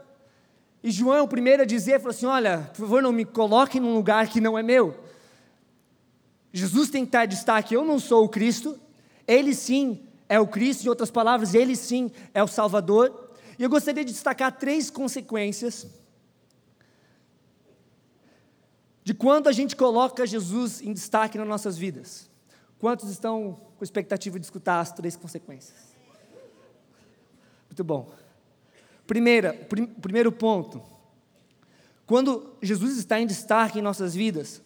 E 0.82 0.92
João 0.92 1.15
é 1.15 1.22
o 1.22 1.27
primeiro 1.27 1.63
a 1.63 1.65
dizer, 1.65 2.00
falou 2.00 2.12
assim, 2.12 2.25
olha, 2.25 2.70
por 2.74 2.82
favor 2.82 3.01
não 3.01 3.12
me 3.12 3.25
coloquem 3.25 3.82
num 3.82 3.94
lugar 3.94 4.27
que 4.27 4.39
não 4.39 4.58
é 4.58 4.63
meu. 4.63 4.96
Jesus 6.54 6.89
tem 6.89 7.04
que 7.04 7.10
estar 7.10 7.25
em 7.25 7.27
destaque, 7.27 7.74
eu 7.74 7.84
não 7.84 8.00
sou 8.00 8.24
o 8.24 8.30
Cristo, 8.30 8.80
ele 9.27 9.54
sim 9.54 10.01
é 10.30 10.39
o 10.39 10.48
Cristo, 10.48 10.86
em 10.86 10.89
outras 10.89 11.12
palavras, 11.12 11.54
ele 11.54 11.75
sim 11.75 12.10
é 12.34 12.42
o 12.42 12.48
Salvador. 12.48 13.30
E 13.60 13.63
eu 13.63 13.70
gostaria 13.70 14.06
de 14.06 14.13
destacar 14.13 14.58
três 14.58 14.89
consequências 14.89 15.88
de 19.04 19.13
quando 19.13 19.48
a 19.48 19.51
gente 19.51 19.75
coloca 19.75 20.25
Jesus 20.25 20.82
em 20.82 20.94
destaque 20.94 21.38
nas 21.38 21.48
nossas 21.48 21.77
vidas. 21.77 22.30
Quantos 22.80 23.10
estão 23.10 23.60
com 23.77 23.84
expectativa 23.84 24.39
de 24.39 24.46
escutar 24.46 24.79
as 24.79 24.91
três 24.91 25.15
consequências? 25.15 25.96
Muito 27.70 27.84
bom. 27.84 28.10
Primeira, 29.05 29.53
prim, 29.53 29.86
primeiro 29.86 30.32
ponto. 30.32 30.82
Quando 32.05 32.55
Jesus 32.62 32.98
está 32.98 33.20
em 33.20 33.27
destaque 33.27 33.79
em 33.79 33.82
nossas 33.82 34.15
vidas, 34.15 34.62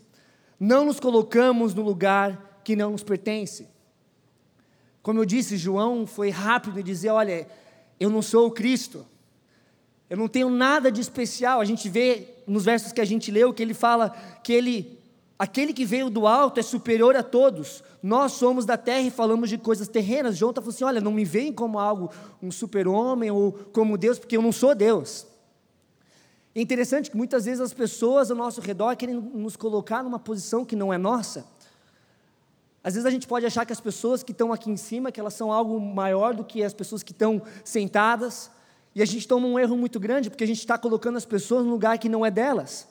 não 0.60 0.86
nos 0.86 1.00
colocamos 1.00 1.74
no 1.74 1.82
lugar 1.82 2.62
que 2.64 2.76
não 2.76 2.92
nos 2.92 3.04
pertence. 3.04 3.68
Como 5.02 5.20
eu 5.20 5.26
disse, 5.26 5.58
João 5.58 6.06
foi 6.06 6.30
rápido 6.30 6.80
em 6.80 6.84
dizer: 6.84 7.10
Olha, 7.10 7.48
eu 8.00 8.10
não 8.10 8.22
sou 8.22 8.48
o 8.48 8.52
Cristo, 8.52 9.06
eu 10.10 10.18
não 10.18 10.28
tenho 10.28 10.50
nada 10.50 10.92
de 10.92 11.02
especial. 11.02 11.62
A 11.62 11.66
gente 11.66 11.88
vê 11.88 12.28
nos 12.46 12.66
versos 12.66 12.92
que 12.92 13.02
a 13.02 13.06
gente 13.06 13.32
leu 13.32 13.54
que 13.54 13.64
ele 13.64 13.74
fala 13.74 14.10
que 14.44 14.52
ele 14.52 14.99
Aquele 15.40 15.72
que 15.72 15.86
veio 15.86 16.10
do 16.10 16.28
alto 16.28 16.60
é 16.60 16.64
superior 16.64 17.16
a 17.16 17.24
todos. 17.24 17.82
Nós 18.04 18.34
somos 18.34 18.66
da 18.66 18.76
terra 18.76 19.08
e 19.08 19.10
falamos 19.10 19.50
de 19.50 19.58
coisas 19.58 19.88
terrenas. 19.88 20.36
João 20.36 20.50
está 20.50 20.62
falando 20.62 20.76
assim: 20.76 20.84
olha, 20.84 21.00
não 21.00 21.14
me 21.14 21.24
veem 21.24 21.54
como 21.54 21.80
algo, 21.80 22.12
um 22.44 22.52
super-homem 22.52 23.32
ou 23.32 23.54
como 23.72 23.98
Deus, 23.98 24.20
porque 24.20 24.36
eu 24.36 24.42
não 24.42 24.52
sou 24.52 24.76
Deus. 24.76 25.26
É 26.54 26.60
interessante 26.60 27.10
que 27.10 27.16
muitas 27.16 27.46
vezes 27.46 27.62
as 27.62 27.74
pessoas 27.74 28.30
ao 28.30 28.36
nosso 28.36 28.60
redor 28.60 28.94
querem 28.98 29.16
nos 29.16 29.56
colocar 29.56 30.04
numa 30.04 30.20
posição 30.20 30.66
que 30.66 30.76
não 30.76 30.92
é 30.92 30.98
nossa. 30.98 31.46
Às 32.84 32.96
vezes 32.96 33.06
a 33.06 33.10
gente 33.10 33.26
pode 33.26 33.46
achar 33.46 33.66
que 33.66 33.72
as 33.72 33.80
pessoas 33.80 34.22
que 34.22 34.34
estão 34.34 34.52
aqui 34.52 34.70
em 34.70 34.76
cima, 34.76 35.10
que 35.10 35.22
elas 35.22 35.36
são 35.36 35.54
algo 35.54 35.80
maior 35.80 36.34
do 36.34 36.44
que 36.44 36.62
as 36.64 36.74
pessoas 36.74 37.02
que 37.02 37.14
estão 37.14 37.42
sentadas, 37.64 38.52
e 38.94 39.02
a 39.02 39.06
gente 39.06 39.26
toma 39.26 39.48
um 39.48 39.58
erro 39.58 39.78
muito 39.78 40.02
grande, 40.02 40.30
porque 40.30 40.44
a 40.44 40.48
gente 40.48 40.60
está 40.60 40.78
colocando 40.78 41.16
as 41.16 41.26
pessoas 41.26 41.64
num 41.64 41.72
lugar 41.72 41.98
que 41.98 42.10
não 42.10 42.26
é 42.26 42.32
delas. 42.32 42.88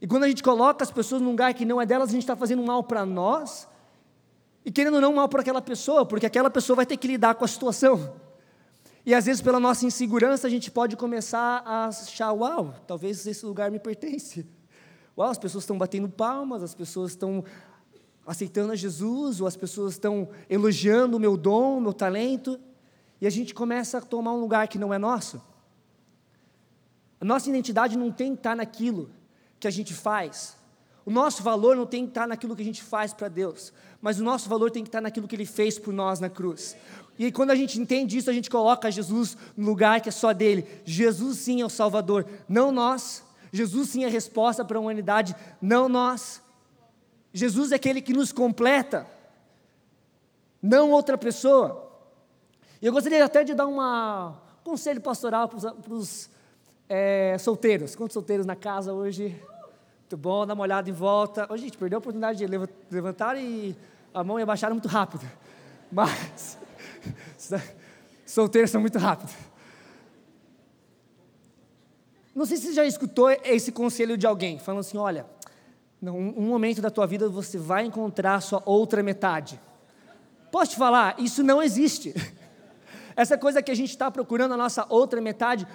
E 0.00 0.06
quando 0.06 0.24
a 0.24 0.28
gente 0.28 0.42
coloca 0.42 0.84
as 0.84 0.90
pessoas 0.90 1.20
num 1.20 1.30
lugar 1.30 1.52
que 1.54 1.64
não 1.64 1.80
é 1.80 1.86
delas, 1.86 2.10
a 2.10 2.12
gente 2.12 2.22
está 2.22 2.36
fazendo 2.36 2.62
mal 2.62 2.84
para 2.84 3.04
nós 3.04 3.66
e 4.64 4.70
querendo 4.70 4.94
ou 4.94 5.00
não 5.00 5.14
mal 5.14 5.28
para 5.28 5.40
aquela 5.40 5.62
pessoa, 5.62 6.04
porque 6.06 6.26
aquela 6.26 6.50
pessoa 6.50 6.76
vai 6.76 6.86
ter 6.86 6.96
que 6.96 7.08
lidar 7.08 7.34
com 7.34 7.44
a 7.44 7.48
situação. 7.48 8.14
E 9.04 9.14
às 9.14 9.26
vezes, 9.26 9.40
pela 9.40 9.58
nossa 9.58 9.86
insegurança, 9.86 10.46
a 10.46 10.50
gente 10.50 10.70
pode 10.70 10.94
começar 10.96 11.62
a 11.64 11.86
achar: 11.86 12.32
uau, 12.32 12.74
talvez 12.86 13.26
esse 13.26 13.44
lugar 13.44 13.70
me 13.70 13.78
pertence. 13.78 14.46
Uau, 15.16 15.30
as 15.30 15.38
pessoas 15.38 15.64
estão 15.64 15.76
batendo 15.76 16.08
palmas, 16.08 16.62
as 16.62 16.76
pessoas 16.76 17.10
estão 17.10 17.42
aceitando 18.24 18.70
a 18.70 18.76
Jesus, 18.76 19.40
ou 19.40 19.48
as 19.48 19.56
pessoas 19.56 19.94
estão 19.94 20.28
elogiando 20.48 21.16
o 21.16 21.20
meu 21.20 21.36
dom, 21.36 21.78
o 21.78 21.80
meu 21.80 21.92
talento, 21.92 22.60
e 23.20 23.26
a 23.26 23.30
gente 23.30 23.52
começa 23.52 23.98
a 23.98 24.00
tomar 24.00 24.32
um 24.32 24.38
lugar 24.38 24.68
que 24.68 24.78
não 24.78 24.94
é 24.94 24.98
nosso. 24.98 25.42
A 27.20 27.24
nossa 27.24 27.48
identidade 27.48 27.98
não 27.98 28.12
tem 28.12 28.34
que 28.34 28.38
estar 28.38 28.54
naquilo 28.54 29.10
que 29.60 29.66
a 29.66 29.70
gente 29.70 29.94
faz. 29.94 30.56
O 31.04 31.10
nosso 31.10 31.42
valor 31.42 31.74
não 31.74 31.86
tem 31.86 32.04
que 32.04 32.10
estar 32.10 32.26
naquilo 32.26 32.54
que 32.54 32.62
a 32.62 32.64
gente 32.64 32.82
faz 32.82 33.14
para 33.14 33.28
Deus, 33.28 33.72
mas 34.00 34.20
o 34.20 34.24
nosso 34.24 34.48
valor 34.48 34.70
tem 34.70 34.82
que 34.82 34.88
estar 34.88 35.00
naquilo 35.00 35.26
que 35.26 35.34
Ele 35.34 35.46
fez 35.46 35.78
por 35.78 35.92
nós 35.92 36.20
na 36.20 36.28
cruz. 36.28 36.76
E 37.18 37.32
quando 37.32 37.50
a 37.50 37.54
gente 37.54 37.80
entende 37.80 38.18
isso, 38.18 38.30
a 38.30 38.32
gente 38.32 38.50
coloca 38.50 38.90
Jesus 38.90 39.36
no 39.56 39.66
lugar 39.66 40.00
que 40.00 40.08
é 40.08 40.12
só 40.12 40.32
dele. 40.32 40.66
Jesus 40.84 41.38
sim 41.38 41.62
é 41.62 41.64
o 41.64 41.70
Salvador, 41.70 42.26
não 42.48 42.70
nós. 42.70 43.24
Jesus 43.50 43.88
sim 43.90 44.04
é 44.04 44.06
a 44.06 44.10
resposta 44.10 44.64
para 44.64 44.76
a 44.76 44.80
humanidade, 44.80 45.34
não 45.60 45.88
nós. 45.88 46.42
Jesus 47.32 47.72
é 47.72 47.76
aquele 47.76 48.02
que 48.02 48.12
nos 48.12 48.30
completa, 48.30 49.06
não 50.62 50.90
outra 50.90 51.16
pessoa. 51.16 51.90
E 52.80 52.86
eu 52.86 52.92
gostaria 52.92 53.24
até 53.24 53.42
de 53.42 53.54
dar 53.54 53.66
um 53.66 53.78
conselho 54.62 55.00
pastoral 55.00 55.48
para 55.48 55.94
os 55.94 56.30
é, 56.88 57.36
solteiros. 57.38 57.94
Quantos 57.94 58.14
solteiros 58.14 58.46
na 58.46 58.56
casa 58.56 58.92
hoje? 58.92 59.40
Muito 60.00 60.16
bom, 60.16 60.46
dá 60.46 60.54
uma 60.54 60.62
olhada 60.62 60.88
em 60.88 60.92
volta. 60.92 61.46
Ô, 61.52 61.56
gente, 61.56 61.76
perdeu 61.76 61.98
a 61.98 62.00
oportunidade 62.00 62.38
de 62.38 62.46
levantar 62.90 63.36
e 63.36 63.76
a 64.14 64.24
mão 64.24 64.38
e 64.38 64.42
abaixaram 64.42 64.74
muito 64.74 64.88
rápido. 64.88 65.28
Mas, 65.92 66.58
solteiros 68.24 68.70
são 68.70 68.80
muito 68.80 68.98
rápidos. 68.98 69.34
Não 72.34 72.46
sei 72.46 72.56
se 72.56 72.68
você 72.68 72.72
já 72.72 72.84
escutou 72.86 73.30
esse 73.30 73.72
conselho 73.72 74.16
de 74.16 74.26
alguém, 74.26 74.58
falando 74.58 74.80
assim: 74.80 74.96
olha, 74.96 75.26
um 76.02 76.46
momento 76.46 76.80
da 76.80 76.90
tua 76.90 77.06
vida 77.06 77.28
você 77.28 77.58
vai 77.58 77.84
encontrar 77.84 78.36
a 78.36 78.40
sua 78.40 78.62
outra 78.64 79.02
metade. 79.02 79.60
Posso 80.50 80.70
te 80.70 80.76
falar? 80.76 81.16
Isso 81.18 81.42
não 81.42 81.62
existe. 81.62 82.14
Essa 83.16 83.36
coisa 83.36 83.60
que 83.60 83.70
a 83.70 83.74
gente 83.74 83.90
está 83.90 84.10
procurando 84.10 84.54
a 84.54 84.56
nossa 84.56 84.86
outra 84.88 85.20
metade, 85.20 85.66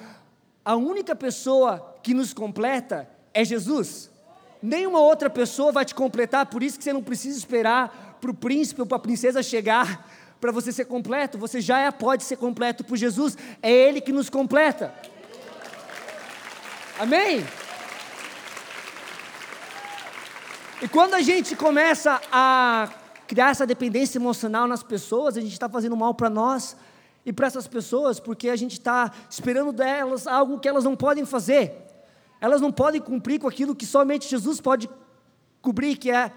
a 0.66 0.76
única 0.76 1.16
pessoa 1.16 1.98
que 2.02 2.14
nos 2.14 2.34
completa 2.34 3.10
é 3.34 3.44
Jesus. 3.44 4.10
Nenhuma 4.62 5.00
outra 5.00 5.30
pessoa 5.30 5.72
vai 5.72 5.84
te 5.84 5.94
completar, 5.94 6.46
por 6.46 6.64
isso 6.64 6.78
que 6.78 6.84
você 6.84 6.94
não 6.94 7.04
precisa 7.04 7.38
esperar 7.38 8.18
para 8.22 8.32
o 8.32 8.34
príncipe 8.34 8.80
ou 8.80 8.88
para 8.88 8.98
a 8.98 9.00
princesa 9.00 9.44
chegar 9.44 10.08
para 10.40 10.52
você 10.52 10.72
ser 10.72 10.86
completo. 10.86 11.38
Você 11.38 11.60
já 11.60 11.80
é, 11.80 11.92
pode 11.92 12.24
ser 12.24 12.38
completo 12.38 12.84
por 12.84 12.98
Jesus, 12.98 13.38
é 13.62 13.72
Ele 13.72 14.00
que 14.00 14.14
nos 14.14 14.30
completa. 14.30 14.94
Amém? 16.98 17.46
E 20.82 20.88
quando 20.88 21.14
a 21.14 21.22
gente 21.22 21.56
começa 21.56 22.22
a 22.32 22.90
criar 23.28 23.52
essa 23.52 23.66
dependência 23.66 24.18
emocional 24.18 24.68
nas 24.68 24.84
pessoas, 24.84 25.38
a 25.38 25.42
gente 25.42 25.54
está 25.54 25.68
fazendo 25.68 25.96
mal 25.96 26.14
para 26.14 26.30
nós 26.30 26.76
e 27.26 27.32
para 27.32 27.48
essas 27.48 27.68
pessoas, 27.68 28.20
porque 28.20 28.50
a 28.50 28.56
gente 28.56 28.74
está 28.74 29.12
esperando 29.30 29.72
delas 29.72 30.28
algo 30.28 30.60
que 30.60 30.68
elas 30.68 30.84
não 30.84 30.96
podem 30.96 31.26
fazer. 31.26 31.74
Elas 32.42 32.60
não 32.60 32.72
podem 32.72 33.00
cumprir 33.00 33.40
com 33.40 33.48
aquilo 33.48 33.76
que 33.76 33.86
somente 33.86 34.28
Jesus 34.28 34.60
pode 34.60 34.90
cobrir, 35.62 35.96
que 35.96 36.12
é 36.12 36.32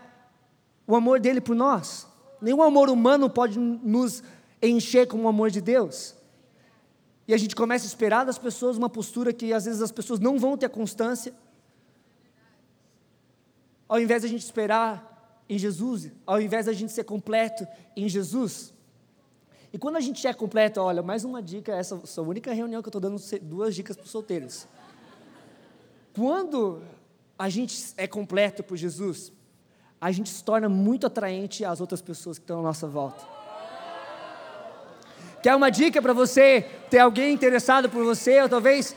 o 0.86 0.94
amor 0.94 1.18
dele 1.18 1.40
por 1.40 1.56
nós. 1.56 2.06
Nenhum 2.40 2.62
amor 2.62 2.88
humano 2.88 3.28
pode 3.28 3.58
nos 3.58 4.22
encher 4.62 5.08
como 5.08 5.24
o 5.24 5.28
amor 5.28 5.50
de 5.50 5.60
Deus. 5.60 6.14
E 7.26 7.34
a 7.34 7.36
gente 7.36 7.56
começa 7.56 7.84
a 7.84 7.88
esperar 7.88 8.24
das 8.24 8.38
pessoas 8.38 8.76
uma 8.76 8.88
postura 8.88 9.32
que 9.32 9.52
às 9.52 9.64
vezes 9.64 9.82
as 9.82 9.90
pessoas 9.90 10.20
não 10.20 10.38
vão 10.38 10.56
ter 10.56 10.68
constância. 10.68 11.34
Ao 13.88 13.98
invés 13.98 14.22
de 14.22 14.28
a 14.28 14.30
gente 14.30 14.44
esperar 14.44 15.42
em 15.48 15.58
Jesus, 15.58 16.10
ao 16.24 16.40
invés 16.40 16.66
de 16.66 16.70
a 16.70 16.74
gente 16.74 16.92
ser 16.92 17.04
completo 17.04 17.66
em 17.96 18.08
Jesus. 18.08 18.72
E 19.76 19.78
quando 19.78 19.96
a 19.96 20.00
gente 20.00 20.26
é 20.26 20.32
completo, 20.32 20.80
olha, 20.80 21.02
mais 21.02 21.22
uma 21.22 21.42
dica, 21.42 21.70
essa 21.70 21.96
é 21.96 22.20
a 22.20 22.22
única 22.22 22.50
reunião 22.50 22.80
que 22.80 22.88
eu 22.88 22.88
estou 22.88 22.98
dando 22.98 23.20
duas 23.42 23.74
dicas 23.74 23.94
para 23.94 24.06
os 24.06 24.10
solteiros. 24.10 24.66
Quando 26.14 26.80
a 27.38 27.50
gente 27.50 27.92
é 27.98 28.06
completo 28.06 28.62
por 28.62 28.78
Jesus, 28.78 29.30
a 30.00 30.10
gente 30.10 30.30
se 30.30 30.42
torna 30.42 30.66
muito 30.66 31.06
atraente 31.06 31.62
às 31.62 31.78
outras 31.78 32.00
pessoas 32.00 32.38
que 32.38 32.44
estão 32.44 32.60
à 32.60 32.62
nossa 32.62 32.86
volta. 32.86 33.22
Quer 35.42 35.54
uma 35.54 35.68
dica 35.68 36.00
para 36.00 36.14
você 36.14 36.62
ter 36.88 37.00
alguém 37.00 37.34
interessado 37.34 37.90
por 37.90 38.02
você, 38.02 38.40
ou 38.40 38.48
talvez 38.48 38.96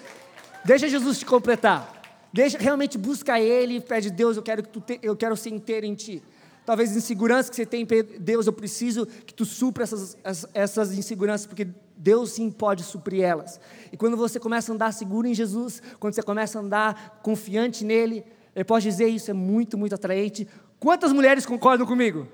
deixa 0.63 0.87
Jesus 0.87 1.19
te 1.19 1.25
completar. 1.25 2.01
Deixa, 2.31 2.57
realmente 2.57 2.97
busca 2.97 3.37
Ele 3.37 3.81
pede, 3.81 4.09
Deus, 4.09 4.37
eu 4.37 4.43
quero, 4.43 4.63
que 4.63 4.69
tu 4.69 4.79
te, 4.79 4.97
eu 5.03 5.17
quero 5.17 5.35
ser 5.35 5.49
inteiro 5.49 5.85
em 5.85 5.93
Ti. 5.93 6.23
Talvez 6.69 6.95
insegurança 6.95 7.49
que 7.49 7.55
você 7.55 7.65
tem, 7.65 7.83
Deus, 8.19 8.45
eu 8.45 8.53
preciso 8.53 9.07
que 9.07 9.33
Tu 9.33 9.43
supra 9.43 9.83
essas, 9.83 10.15
essas 10.53 10.95
inseguranças, 10.95 11.47
porque 11.47 11.67
Deus 11.97 12.33
sim 12.33 12.51
pode 12.51 12.83
suprir 12.83 13.23
elas. 13.23 13.59
E 13.91 13.97
quando 13.97 14.15
você 14.15 14.39
começa 14.39 14.71
a 14.71 14.75
andar 14.75 14.93
seguro 14.93 15.25
em 15.25 15.33
Jesus, 15.33 15.81
quando 15.99 16.13
você 16.13 16.21
começa 16.21 16.59
a 16.59 16.61
andar 16.61 17.21
confiante 17.23 17.83
nele, 17.83 18.23
eu 18.55 18.63
posso 18.63 18.81
dizer 18.81 19.07
isso, 19.07 19.31
é 19.31 19.33
muito, 19.33 19.79
muito 19.79 19.95
atraente. 19.95 20.47
Quantas 20.79 21.11
mulheres 21.11 21.43
concordam 21.43 21.87
comigo? 21.87 22.27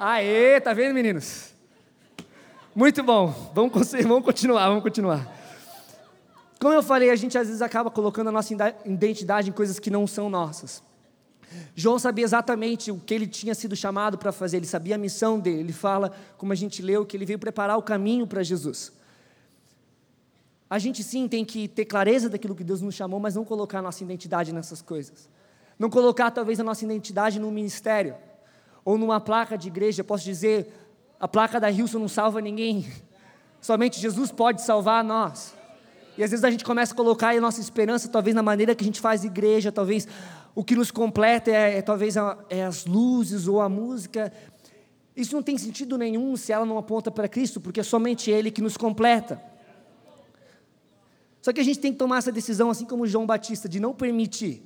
Aê, 0.00 0.60
tá 0.60 0.72
vendo, 0.72 0.92
meninos? 0.92 1.54
Muito 2.74 3.00
bom, 3.00 3.32
vamos, 3.54 3.92
vamos 3.92 4.24
continuar, 4.24 4.66
vamos 4.70 4.82
continuar. 4.82 5.24
Como 6.60 6.74
eu 6.74 6.82
falei, 6.82 7.10
a 7.10 7.16
gente 7.16 7.38
às 7.38 7.46
vezes 7.46 7.62
acaba 7.62 7.92
colocando 7.92 8.26
a 8.26 8.32
nossa 8.32 8.52
identidade 8.84 9.50
em 9.50 9.52
coisas 9.52 9.78
que 9.78 9.88
não 9.88 10.04
são 10.04 10.28
nossas. 10.28 10.82
João 11.74 11.98
sabia 11.98 12.24
exatamente 12.24 12.90
o 12.90 12.98
que 12.98 13.14
ele 13.14 13.26
tinha 13.26 13.54
sido 13.54 13.76
chamado 13.76 14.18
para 14.18 14.32
fazer, 14.32 14.58
ele 14.58 14.66
sabia 14.66 14.94
a 14.94 14.98
missão 14.98 15.38
dele. 15.38 15.60
Ele 15.60 15.72
fala, 15.72 16.12
como 16.36 16.52
a 16.52 16.56
gente 16.56 16.82
leu, 16.82 17.04
que 17.04 17.16
ele 17.16 17.24
veio 17.24 17.38
preparar 17.38 17.78
o 17.78 17.82
caminho 17.82 18.26
para 18.26 18.42
Jesus. 18.42 18.92
A 20.68 20.78
gente 20.78 21.02
sim 21.02 21.28
tem 21.28 21.44
que 21.44 21.68
ter 21.68 21.84
clareza 21.84 22.28
daquilo 22.28 22.54
que 22.54 22.64
Deus 22.64 22.80
nos 22.80 22.94
chamou, 22.94 23.20
mas 23.20 23.36
não 23.36 23.44
colocar 23.44 23.78
a 23.78 23.82
nossa 23.82 24.02
identidade 24.02 24.52
nessas 24.52 24.82
coisas. 24.82 25.28
Não 25.78 25.88
colocar 25.88 26.30
talvez 26.30 26.58
a 26.58 26.64
nossa 26.64 26.84
identidade 26.84 27.38
num 27.38 27.50
ministério 27.50 28.16
ou 28.84 28.98
numa 28.98 29.20
placa 29.20 29.56
de 29.56 29.68
igreja. 29.68 30.02
Posso 30.02 30.24
dizer, 30.24 30.72
a 31.20 31.28
placa 31.28 31.60
da 31.60 31.70
Hilson 31.70 32.00
não 32.00 32.08
salva 32.08 32.40
ninguém. 32.40 32.86
Somente 33.60 34.00
Jesus 34.00 34.32
pode 34.32 34.62
salvar 34.62 35.04
nós. 35.04 35.54
E 36.18 36.24
às 36.24 36.30
vezes 36.30 36.44
a 36.44 36.50
gente 36.50 36.64
começa 36.64 36.94
a 36.94 36.96
colocar 36.96 37.36
a 37.36 37.40
nossa 37.40 37.60
esperança, 37.60 38.08
talvez 38.08 38.34
na 38.34 38.42
maneira 38.42 38.74
que 38.74 38.82
a 38.82 38.86
gente 38.86 39.00
faz 39.00 39.22
igreja, 39.22 39.70
talvez 39.70 40.08
o 40.56 40.64
que 40.64 40.74
nos 40.74 40.90
completa 40.90 41.50
é, 41.50 41.76
é 41.76 41.82
talvez 41.82 42.16
a, 42.16 42.42
é 42.48 42.64
as 42.64 42.86
luzes 42.86 43.46
ou 43.46 43.60
a 43.60 43.68
música. 43.68 44.32
Isso 45.14 45.36
não 45.36 45.42
tem 45.42 45.58
sentido 45.58 45.98
nenhum 45.98 46.34
se 46.34 46.50
ela 46.50 46.64
não 46.64 46.78
aponta 46.78 47.10
para 47.10 47.28
Cristo, 47.28 47.60
porque 47.60 47.80
é 47.80 47.82
somente 47.82 48.30
Ele 48.30 48.50
que 48.50 48.62
nos 48.62 48.74
completa. 48.74 49.38
Só 51.42 51.52
que 51.52 51.60
a 51.60 51.62
gente 51.62 51.78
tem 51.78 51.92
que 51.92 51.98
tomar 51.98 52.18
essa 52.18 52.32
decisão, 52.32 52.70
assim 52.70 52.86
como 52.86 53.06
João 53.06 53.26
Batista, 53.26 53.68
de 53.68 53.78
não 53.78 53.94
permitir. 53.94 54.62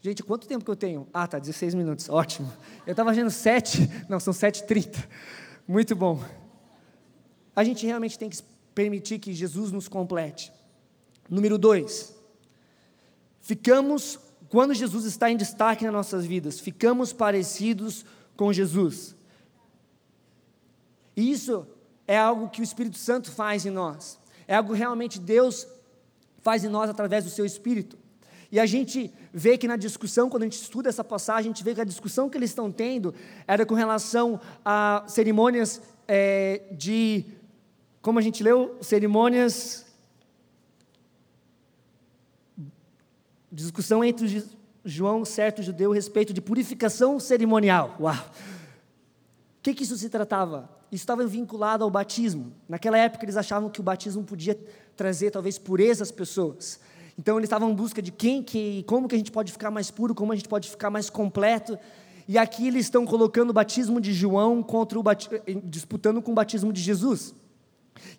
Gente, 0.00 0.22
quanto 0.22 0.48
tempo 0.48 0.64
que 0.64 0.70
eu 0.70 0.76
tenho? 0.76 1.06
Ah, 1.12 1.26
tá, 1.26 1.38
16 1.38 1.74
minutos, 1.74 2.08
ótimo. 2.08 2.50
Eu 2.86 2.92
estava 2.92 3.12
vendo 3.12 3.30
7, 3.30 3.90
não, 4.08 4.18
são 4.18 4.32
7h30. 4.32 5.06
Muito 5.68 5.94
bom. 5.94 6.18
A 7.54 7.62
gente 7.62 7.84
realmente 7.84 8.18
tem 8.18 8.30
que 8.30 8.38
permitir 8.74 9.18
que 9.18 9.34
Jesus 9.34 9.70
nos 9.70 9.86
complete. 9.86 10.50
Número 11.28 11.58
dois, 11.58 12.17
ficamos, 13.40 14.18
quando 14.48 14.74
Jesus 14.74 15.04
está 15.04 15.30
em 15.30 15.36
destaque 15.36 15.84
nas 15.84 15.92
nossas 15.92 16.24
vidas, 16.24 16.60
ficamos 16.60 17.12
parecidos 17.12 18.04
com 18.36 18.52
Jesus. 18.52 19.16
E 21.16 21.30
isso 21.30 21.66
é 22.06 22.16
algo 22.16 22.48
que 22.48 22.60
o 22.60 22.64
Espírito 22.64 22.96
Santo 22.96 23.30
faz 23.30 23.66
em 23.66 23.70
nós, 23.70 24.18
é 24.46 24.54
algo 24.54 24.72
realmente 24.72 25.18
Deus 25.18 25.66
faz 26.40 26.64
em 26.64 26.68
nós 26.68 26.88
através 26.88 27.24
do 27.24 27.30
seu 27.30 27.44
Espírito. 27.44 27.98
E 28.50 28.58
a 28.58 28.64
gente 28.64 29.12
vê 29.32 29.58
que 29.58 29.68
na 29.68 29.76
discussão, 29.76 30.30
quando 30.30 30.44
a 30.44 30.46
gente 30.46 30.62
estuda 30.62 30.88
essa 30.88 31.04
passagem, 31.04 31.50
a 31.50 31.54
gente 31.54 31.62
vê 31.62 31.74
que 31.74 31.80
a 31.82 31.84
discussão 31.84 32.30
que 32.30 32.38
eles 32.38 32.50
estão 32.50 32.72
tendo 32.72 33.14
era 33.46 33.66
com 33.66 33.74
relação 33.74 34.40
a 34.64 35.04
cerimônias 35.06 35.82
é, 36.06 36.62
de 36.72 37.26
como 38.00 38.18
a 38.18 38.22
gente 38.22 38.42
leu, 38.42 38.78
cerimônias, 38.80 39.84
discussão 43.62 44.04
entre 44.04 44.44
João, 44.84 45.24
certo 45.24 45.62
judeu, 45.62 45.92
a 45.92 45.94
respeito 45.94 46.32
de 46.32 46.40
purificação 46.40 47.18
cerimonial. 47.18 47.96
Uau! 48.00 48.14
O 48.14 49.62
que, 49.62 49.74
que 49.74 49.82
isso 49.82 49.96
se 49.96 50.08
tratava? 50.08 50.70
Isso 50.90 51.02
estava 51.02 51.26
vinculado 51.26 51.84
ao 51.84 51.90
batismo. 51.90 52.52
Naquela 52.68 52.96
época 52.96 53.24
eles 53.24 53.36
achavam 53.36 53.68
que 53.68 53.80
o 53.80 53.82
batismo 53.82 54.22
podia 54.22 54.58
trazer 54.96 55.30
talvez 55.30 55.58
pureza 55.58 56.02
às 56.02 56.10
pessoas. 56.10 56.80
Então 57.18 57.36
eles 57.36 57.48
estavam 57.48 57.70
em 57.70 57.74
busca 57.74 58.00
de 58.00 58.12
quem 58.12 58.42
que, 58.42 58.84
como 58.84 59.08
que 59.08 59.14
a 59.14 59.18
gente 59.18 59.32
pode 59.32 59.50
ficar 59.50 59.70
mais 59.70 59.90
puro, 59.90 60.14
como 60.14 60.32
a 60.32 60.36
gente 60.36 60.48
pode 60.48 60.70
ficar 60.70 60.88
mais 60.88 61.10
completo. 61.10 61.76
E 62.26 62.38
aqui 62.38 62.68
eles 62.68 62.86
estão 62.86 63.04
colocando 63.04 63.50
o 63.50 63.52
batismo 63.52 64.00
de 64.00 64.14
João 64.14 64.62
contra 64.62 64.98
o 64.98 65.02
disputando 65.64 66.22
com 66.22 66.30
o 66.30 66.34
batismo 66.34 66.72
de 66.72 66.80
Jesus. 66.80 67.34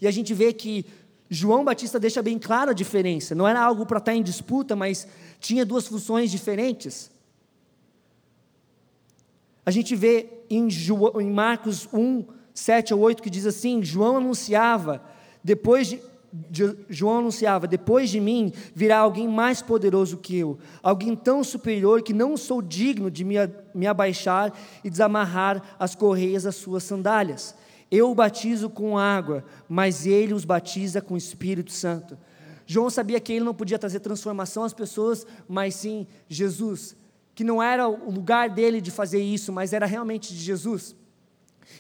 E 0.02 0.08
a 0.08 0.12
gente 0.12 0.34
vê 0.34 0.52
que 0.52 0.86
João 1.29 1.63
Batista 1.63 1.99
deixa 1.99 2.23
bem 2.23 2.39
claro 2.39 2.71
a 2.71 2.73
diferença. 2.73 3.35
Não 3.35 3.47
era 3.47 3.61
algo 3.61 3.85
para 3.85 3.99
estar 3.99 4.15
em 4.15 4.23
disputa, 4.23 4.75
mas 4.75 5.07
tinha 5.39 5.63
duas 5.63 5.87
funções 5.87 6.31
diferentes. 6.31 7.11
A 9.63 9.69
gente 9.69 9.95
vê 9.95 10.27
em, 10.49 10.67
João, 10.67 11.21
em 11.21 11.29
Marcos 11.29 11.87
1, 11.93 12.25
7 12.51 12.93
ou 12.95 13.01
8, 13.01 13.21
que 13.21 13.29
diz 13.29 13.45
assim: 13.45 13.83
João 13.83 14.17
anunciava, 14.17 15.03
depois 15.43 15.87
de, 15.87 16.01
de, 16.33 16.75
João 16.89 17.19
anunciava, 17.19 17.67
depois 17.67 18.09
de 18.09 18.19
mim 18.19 18.51
virá 18.73 18.97
alguém 18.97 19.27
mais 19.27 19.61
poderoso 19.61 20.17
que 20.17 20.35
eu, 20.35 20.57
alguém 20.81 21.15
tão 21.15 21.43
superior 21.43 22.01
que 22.01 22.13
não 22.13 22.35
sou 22.35 22.63
digno 22.63 23.11
de 23.11 23.23
me, 23.23 23.35
me 23.75 23.85
abaixar 23.85 24.51
e 24.83 24.89
desamarrar 24.89 25.61
as 25.77 25.93
correias 25.93 26.43
das 26.43 26.55
suas 26.55 26.83
sandálias. 26.83 27.53
Eu 27.91 28.12
o 28.12 28.15
batizo 28.15 28.69
com 28.69 28.97
água, 28.97 29.43
mas 29.67 30.06
ele 30.06 30.34
os 30.34 30.45
batiza 30.45 31.02
com 31.02 31.15
o 31.15 31.17
Espírito 31.17 31.71
Santo. 31.71 32.17
João 32.65 32.89
sabia 32.89 33.19
que 33.19 33.34
ele 33.34 33.45
não 33.45 33.54
podia 33.54 33.80
trazer 33.80 33.99
transformação 33.99 34.63
às 34.63 34.73
pessoas, 34.73 35.25
mas 35.47 35.73
sim 35.73 36.06
Jesus, 36.28 36.95
que 37.34 37.43
não 37.43 37.63
era 37.63 37.88
o 37.88 38.12
lugar 38.12 38.49
dele 38.49 38.80
de 38.80 38.91
fazer 38.91 39.21
isso, 39.21 39.52
mas 39.52 39.73
era 39.73 39.88
realmente 39.88 40.34
de 40.34 40.39
Jesus. 40.39 40.95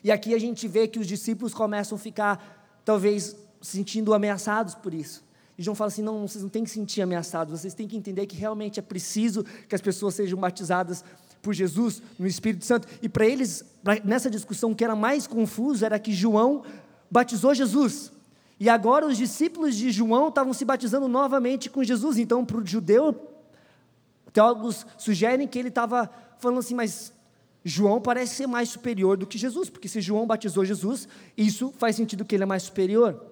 E 0.03 0.11
aqui 0.11 0.33
a 0.33 0.39
gente 0.39 0.67
vê 0.67 0.87
que 0.87 0.97
os 0.97 1.05
discípulos 1.05 1.53
começam 1.53 1.95
a 1.95 1.99
ficar, 1.99 2.81
talvez, 2.83 3.35
sentindo 3.61 4.13
ameaçados 4.13 4.73
por 4.73 4.93
isso. 4.93 5.23
E 5.59 5.61
João 5.61 5.75
fala 5.75 5.89
assim: 5.89 6.01
não, 6.01 6.27
vocês 6.27 6.41
não 6.41 6.49
têm 6.49 6.63
que 6.63 6.69
sentir 6.69 7.01
ameaçados, 7.01 7.59
vocês 7.59 7.73
têm 7.73 7.87
que 7.87 7.97
entender 7.97 8.25
que 8.25 8.35
realmente 8.35 8.79
é 8.79 8.81
preciso 8.81 9.43
que 9.67 9.75
as 9.75 9.81
pessoas 9.81 10.15
sejam 10.15 10.39
batizadas 10.39 11.03
por 11.41 11.53
Jesus 11.53 12.01
no 12.17 12.27
Espírito 12.27 12.65
Santo. 12.65 12.87
E 13.01 13.09
para 13.09 13.25
eles, 13.25 13.63
pra, 13.83 13.99
nessa 14.03 14.29
discussão, 14.29 14.71
o 14.71 14.75
que 14.75 14.83
era 14.83 14.95
mais 14.95 15.27
confuso 15.27 15.85
era 15.85 15.99
que 15.99 16.11
João 16.11 16.63
batizou 17.09 17.53
Jesus. 17.53 18.11
E 18.59 18.69
agora 18.69 19.05
os 19.05 19.17
discípulos 19.17 19.75
de 19.75 19.91
João 19.91 20.27
estavam 20.27 20.53
se 20.53 20.65
batizando 20.65 21.07
novamente 21.07 21.69
com 21.69 21.83
Jesus. 21.83 22.17
Então, 22.17 22.43
para 22.43 22.57
o 22.57 22.65
judeu, 22.65 23.15
teólogos 24.33 24.85
sugerem 24.97 25.47
que 25.47 25.57
ele 25.57 25.69
estava 25.69 26.09
falando 26.39 26.59
assim, 26.59 26.75
mas 26.75 27.13
João 27.63 28.01
parece 28.01 28.35
ser 28.35 28.47
mais 28.47 28.69
superior 28.69 29.17
do 29.17 29.25
que 29.25 29.37
Jesus, 29.37 29.69
porque 29.69 29.87
se 29.87 30.01
João 30.01 30.27
batizou 30.27 30.65
Jesus, 30.65 31.07
isso 31.37 31.73
faz 31.77 31.95
sentido 31.95 32.25
que 32.25 32.35
ele 32.35 32.43
é 32.43 32.45
mais 32.45 32.63
superior. 32.63 33.25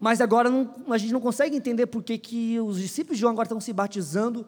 Mas 0.00 0.20
agora 0.20 0.48
não, 0.48 0.74
a 0.90 0.98
gente 0.98 1.12
não 1.12 1.20
consegue 1.20 1.56
entender 1.56 1.86
por 1.86 2.02
que, 2.02 2.16
que 2.18 2.60
os 2.60 2.78
discípulos 2.78 3.16
de 3.16 3.22
João 3.22 3.32
agora 3.32 3.46
estão 3.46 3.60
se 3.60 3.72
batizando 3.72 4.46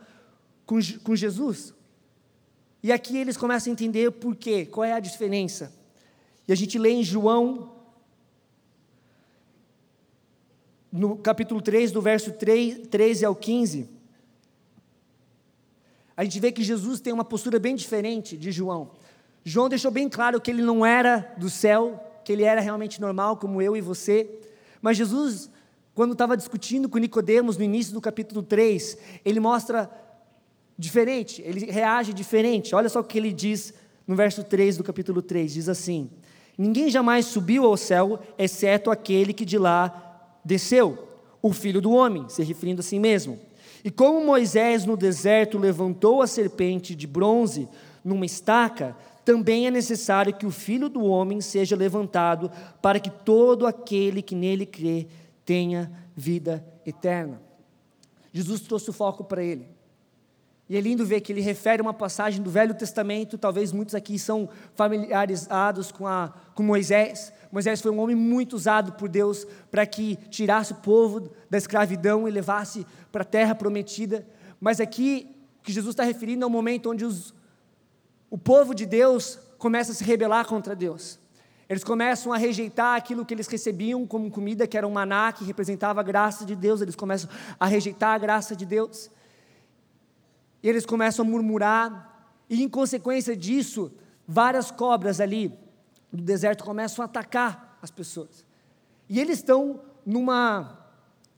com, 0.65 0.79
com 1.03 1.17
Jesus. 1.17 1.75
E 2.83 2.91
aqui 2.91 3.17
eles 3.17 3.37
começam 3.37 3.71
a 3.71 3.75
entender 3.75 4.11
por 4.13 4.35
quê, 4.35 4.65
qual 4.65 4.85
é 4.85 4.93
a 4.93 5.01
diferença. 5.01 5.73
E 6.49 6.53
a 6.53 6.57
gente 6.57 6.79
lê 6.79 6.91
em 6.91 7.03
João, 7.03 7.73
no 10.91 11.17
capítulo 11.17 11.61
3, 11.61 11.93
do 11.93 12.01
verso 12.01 12.33
3, 12.33 12.89
13 12.89 13.25
ao 13.25 13.37
15. 13.37 13.89
A 16.17 16.25
gente 16.25 16.41
vê 16.41 16.51
que 16.51 16.63
Jesus 16.63 17.01
tem 17.01 17.13
uma 17.13 17.25
postura 17.25 17.59
bem 17.59 17.75
diferente 17.75 18.37
de 18.37 18.51
João. 18.51 18.91
João 19.45 19.69
deixou 19.69 19.91
bem 19.91 20.09
claro 20.09 20.41
que 20.41 20.51
ele 20.51 20.63
não 20.63 20.85
era 20.85 21.35
do 21.39 21.49
céu, 21.49 21.99
que 22.25 22.33
ele 22.33 22.43
era 22.43 22.61
realmente 22.61 23.01
normal, 23.01 23.37
como 23.37 23.63
eu 23.63 23.77
e 23.77 23.81
você. 23.81 24.29
Mas 24.83 24.97
Jesus, 24.97 25.51
quando 25.95 26.13
estava 26.13 26.37
discutindo 26.37 26.89
com 26.89 26.99
Nicodemos 26.99 27.57
no 27.57 27.65
início 27.65 27.93
do 27.93 28.01
capítulo 28.01 28.43
3, 28.43 28.99
ele 29.25 29.41
mostra 29.41 29.91
diferente, 30.81 31.43
ele 31.45 31.71
reage 31.71 32.13
diferente. 32.15 32.75
Olha 32.75 32.89
só 32.89 33.01
o 33.01 33.05
que 33.05 33.19
ele 33.19 33.33
diz 33.33 33.75
no 34.07 34.17
verso 34.17 34.43
3 34.43 34.79
do 34.79 34.83
capítulo 34.83 35.21
3: 35.21 35.53
diz 35.53 35.69
assim: 35.69 36.11
Ninguém 36.57 36.91
jamais 36.91 37.27
subiu 37.27 37.65
ao 37.67 37.77
céu, 37.77 38.19
exceto 38.39 38.91
aquele 38.91 39.33
que 39.35 39.45
de 39.45 39.59
lá 39.59 40.39
desceu, 40.45 41.07
o 41.43 41.53
filho 41.53 41.81
do 41.81 41.93
homem, 41.93 42.29
se 42.29 42.43
referindo 42.43 42.81
a 42.81 42.83
si 42.83 42.99
mesmo. 42.99 43.39
E 43.85 43.91
como 43.91 44.25
Moisés 44.25 44.85
no 44.85 44.97
deserto 44.97 45.59
levantou 45.59 46.23
a 46.23 46.27
serpente 46.27 46.95
de 46.95 47.07
bronze 47.07 47.69
numa 48.05 48.27
estaca, 48.27 48.97
também 49.25 49.67
é 49.67 49.71
necessário 49.71 50.35
que 50.35 50.47
o 50.47 50.51
filho 50.51 50.89
do 50.89 51.05
homem 51.05 51.41
seja 51.41 51.77
levantado, 51.77 52.51
para 52.81 52.99
que 52.99 53.11
todo 53.11 53.67
aquele 53.67 54.23
que 54.23 54.35
nele 54.35 54.65
crê 54.65 55.07
tenha 55.45 55.91
vida 56.17 56.65
eterna. 56.87 57.41
Jesus 58.33 58.61
trouxe 58.61 58.91
o 58.91 58.93
foco 58.93 59.25
para 59.25 59.43
ele. 59.43 59.80
E 60.71 60.77
é 60.77 60.81
lindo 60.81 61.05
ver 61.05 61.21
que 61.21 61.33
ele 61.33 61.41
refere 61.41 61.83
uma 61.83 61.93
passagem 61.93 62.41
do 62.41 62.49
Velho 62.49 62.73
Testamento, 62.73 63.37
talvez 63.37 63.73
muitos 63.73 63.93
aqui 63.93 64.17
são 64.21 64.49
familiarizados 64.77 65.91
com, 65.91 66.07
a, 66.07 66.33
com 66.55 66.63
Moisés. 66.63 67.33
Moisés 67.51 67.81
foi 67.81 67.91
um 67.91 67.99
homem 67.99 68.15
muito 68.15 68.55
usado 68.55 68.93
por 68.93 69.09
Deus 69.09 69.45
para 69.69 69.85
que 69.85 70.15
tirasse 70.31 70.71
o 70.71 70.77
povo 70.77 71.29
da 71.51 71.59
escravidão 71.59 72.29
e 72.29 72.31
levasse 72.31 72.87
para 73.11 73.23
a 73.23 73.25
terra 73.25 73.53
prometida. 73.53 74.25
Mas 74.61 74.79
aqui, 74.79 75.35
o 75.59 75.65
que 75.65 75.73
Jesus 75.73 75.93
está 75.93 76.05
referindo 76.05 76.45
é 76.45 76.47
um 76.47 76.51
momento 76.51 76.89
onde 76.93 77.05
os, 77.05 77.35
o 78.31 78.39
povo 78.39 78.73
de 78.73 78.87
Deus 78.87 79.41
começa 79.59 79.91
a 79.91 79.95
se 79.97 80.05
rebelar 80.05 80.47
contra 80.47 80.77
Deus. 80.77 81.19
Eles 81.69 81.83
começam 81.83 82.33
a 82.33 82.37
rejeitar 82.37 82.97
aquilo 82.97 83.27
que 83.27 83.35
eles 83.35 83.49
recebiam 83.49 84.07
como 84.07 84.31
comida, 84.31 84.69
que 84.69 84.79
era 84.79 84.87
um 84.87 84.93
maná, 84.93 85.33
que 85.33 85.43
representava 85.43 85.99
a 85.99 86.05
graça 86.05 86.45
de 86.45 86.55
Deus. 86.55 86.81
Eles 86.81 86.95
começam 86.95 87.29
a 87.59 87.67
rejeitar 87.67 88.15
a 88.15 88.19
graça 88.19 88.55
de 88.55 88.65
Deus. 88.65 89.11
E 90.63 90.69
eles 90.69 90.85
começam 90.85 91.25
a 91.25 91.29
murmurar, 91.29 92.35
e 92.49 92.63
em 92.63 92.69
consequência 92.69 93.37
disso, 93.37 93.93
várias 94.27 94.71
cobras 94.71 95.21
ali 95.21 95.53
do 96.13 96.23
deserto 96.23 96.65
começam 96.65 97.03
a 97.03 97.07
atacar 97.07 97.79
as 97.81 97.91
pessoas. 97.91 98.45
E 99.09 99.19
eles 99.19 99.39
estão 99.39 99.81
numa, 100.05 100.79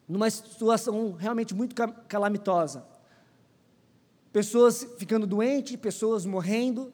numa 0.09 0.29
situação 0.31 1.13
realmente 1.13 1.55
muito 1.55 1.75
calamitosa. 2.09 2.85
Pessoas 4.33 4.87
ficando 4.99 5.27
doentes, 5.27 5.77
pessoas 5.77 6.25
morrendo. 6.25 6.93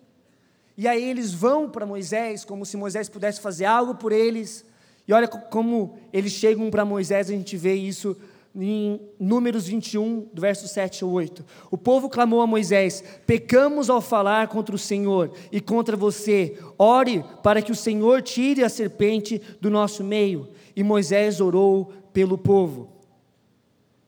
E 0.77 0.87
aí 0.88 1.03
eles 1.03 1.33
vão 1.33 1.71
para 1.71 1.87
Moisés, 1.87 2.45
como 2.45 2.67
se 2.67 2.77
Moisés 2.77 3.09
pudesse 3.09 3.41
fazer 3.41 3.64
algo 3.64 3.95
por 3.95 4.12
eles. 4.12 4.64
E 5.07 5.12
olha 5.12 5.29
como 5.29 5.99
eles 6.12 6.33
chegam 6.33 6.71
para 6.71 6.85
Moisés, 6.85 7.31
a 7.31 7.33
gente 7.33 7.57
vê 7.57 7.75
isso 7.75 8.17
em 8.61 9.01
Números 9.18 9.66
21, 9.66 10.29
do 10.33 10.40
verso 10.40 10.66
7 10.66 11.05
ao 11.05 11.11
8. 11.11 11.44
O 11.71 11.79
povo 11.79 12.09
clamou 12.09 12.40
a 12.40 12.47
Moisés: 12.47 13.03
Pecamos 13.27 13.88
ao 13.88 14.01
falar 14.01 14.49
contra 14.49 14.75
o 14.75 14.79
Senhor 14.79 15.33
e 15.53 15.61
contra 15.61 15.97
você. 15.97 16.59
Ore 16.79 17.25
para 17.42 17.62
que 17.62 17.73
o 17.73 17.77
Senhor 17.77 18.23
tire 18.23 18.64
a 18.64 18.68
serpente 18.68 19.40
do 19.61 19.71
nosso 19.71 20.03
meio. 20.03 20.49
E 20.75 20.83
Moisés 20.83 21.40
orou 21.40 21.92
pelo 22.12 22.37
povo. 22.37 22.88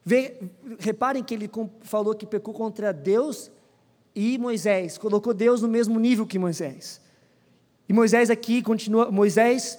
Vê, 0.05 0.39
reparem 0.79 1.23
que 1.23 1.35
ele 1.35 1.51
falou 1.83 2.15
que 2.15 2.27
pecou 2.27 2.55
contra 2.55 2.93
Deus 2.93 3.51
e 4.15 4.39
Moisés, 4.39 4.99
colocou 4.99 5.33
Deus 5.33 5.63
no 5.63 5.69
mesmo 5.69 5.99
nível 5.99 6.27
que 6.27 6.39
Moisés. 6.39 7.01
E 7.89 7.93
Moisés 7.93 8.31
aqui 8.31 8.63
continua, 8.63 9.11
Moisés 9.11 9.79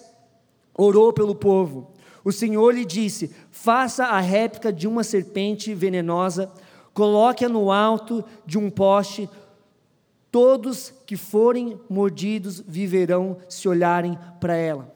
orou 0.74 1.12
pelo 1.12 1.36
povo. 1.36 1.92
O 2.24 2.32
Senhor 2.32 2.74
lhe 2.74 2.86
disse: 2.86 3.34
Faça 3.50 4.06
a 4.06 4.20
réplica 4.20 4.72
de 4.72 4.88
uma 4.88 5.04
serpente 5.04 5.74
venenosa, 5.74 6.52
coloque-a 6.94 7.50
no 7.50 7.72
alto 7.72 8.24
de 8.46 8.58
um 8.58 8.70
poste. 8.70 9.30
Todos 10.32 10.94
que 11.06 11.18
forem 11.18 11.80
mordidos 11.90 12.62
viverão 12.66 13.38
se 13.50 13.68
olharem 13.68 14.18
para 14.40 14.56
ela. 14.56 14.94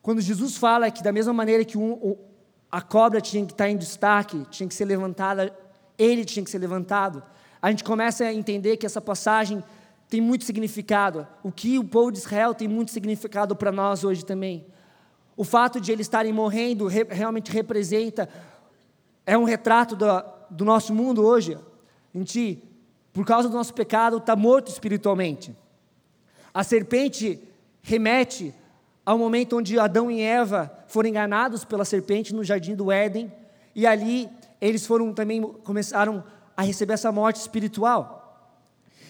Quando 0.00 0.20
Jesus 0.20 0.56
fala 0.56 0.90
que, 0.90 1.02
da 1.02 1.10
mesma 1.10 1.32
maneira 1.32 1.64
que 1.64 1.78
um, 1.78 2.16
a 2.70 2.80
cobra 2.80 3.20
tinha 3.20 3.44
que 3.44 3.52
estar 3.52 3.68
em 3.68 3.76
destaque, 3.76 4.46
tinha 4.50 4.68
que 4.68 4.74
ser 4.74 4.84
levantada, 4.84 5.52
ele 5.98 6.24
tinha 6.24 6.44
que 6.44 6.50
ser 6.50 6.58
levantado, 6.58 7.22
a 7.60 7.70
gente 7.70 7.82
começa 7.82 8.24
a 8.24 8.34
entender 8.34 8.76
que 8.76 8.84
essa 8.84 9.00
passagem 9.00 9.64
tem 10.08 10.20
muito 10.20 10.44
significado. 10.44 11.26
O 11.42 11.50
que 11.50 11.78
o 11.78 11.84
povo 11.84 12.12
de 12.12 12.18
Israel 12.18 12.54
tem 12.54 12.68
muito 12.68 12.90
significado 12.90 13.56
para 13.56 13.72
nós 13.72 14.04
hoje 14.04 14.24
também. 14.24 14.66
O 15.36 15.44
fato 15.44 15.80
de 15.80 15.90
eles 15.90 16.06
estarem 16.06 16.32
morrendo 16.32 16.86
re, 16.86 17.04
realmente 17.04 17.50
representa, 17.50 18.28
é 19.26 19.36
um 19.36 19.44
retrato 19.44 19.96
do, 19.96 20.06
do 20.50 20.64
nosso 20.64 20.94
mundo 20.94 21.24
hoje. 21.24 21.58
A 22.14 22.18
gente, 22.18 22.62
por 23.12 23.26
causa 23.26 23.48
do 23.48 23.56
nosso 23.56 23.74
pecado, 23.74 24.18
está 24.18 24.36
morto 24.36 24.68
espiritualmente. 24.68 25.54
A 26.52 26.62
serpente 26.62 27.40
remete 27.82 28.54
ao 29.04 29.18
momento 29.18 29.58
onde 29.58 29.78
Adão 29.78 30.10
e 30.10 30.20
Eva 30.20 30.72
foram 30.86 31.08
enganados 31.08 31.64
pela 31.64 31.84
serpente 31.84 32.32
no 32.32 32.44
jardim 32.44 32.74
do 32.74 32.90
Éden, 32.90 33.32
e 33.74 33.86
ali 33.86 34.28
eles 34.60 34.86
foram 34.86 35.12
também 35.12 35.42
começaram 35.42 36.24
a 36.56 36.62
receber 36.62 36.94
essa 36.94 37.10
morte 37.10 37.36
espiritual. 37.36 38.22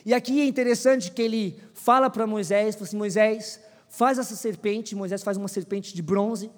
E 0.04 0.12
aqui 0.12 0.40
é 0.40 0.46
interessante 0.46 1.10
que 1.10 1.22
ele 1.22 1.60
fala 1.72 2.10
para 2.10 2.26
Moisés, 2.26 2.74
fala 2.74 2.86
assim, 2.86 2.96
Moisés, 2.96 3.60
faz 3.96 4.18
essa 4.18 4.34
serpente, 4.34 4.96
Moisés 4.96 5.22
faz 5.22 5.36
uma 5.36 5.46
serpente 5.46 5.94
de 5.94 6.02
bronze, 6.02 6.50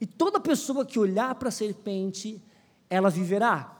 e 0.00 0.06
toda 0.06 0.40
pessoa 0.40 0.84
que 0.84 0.98
olhar 0.98 1.34
para 1.36 1.48
a 1.48 1.52
serpente, 1.52 2.42
ela 2.88 3.08
viverá. 3.08 3.76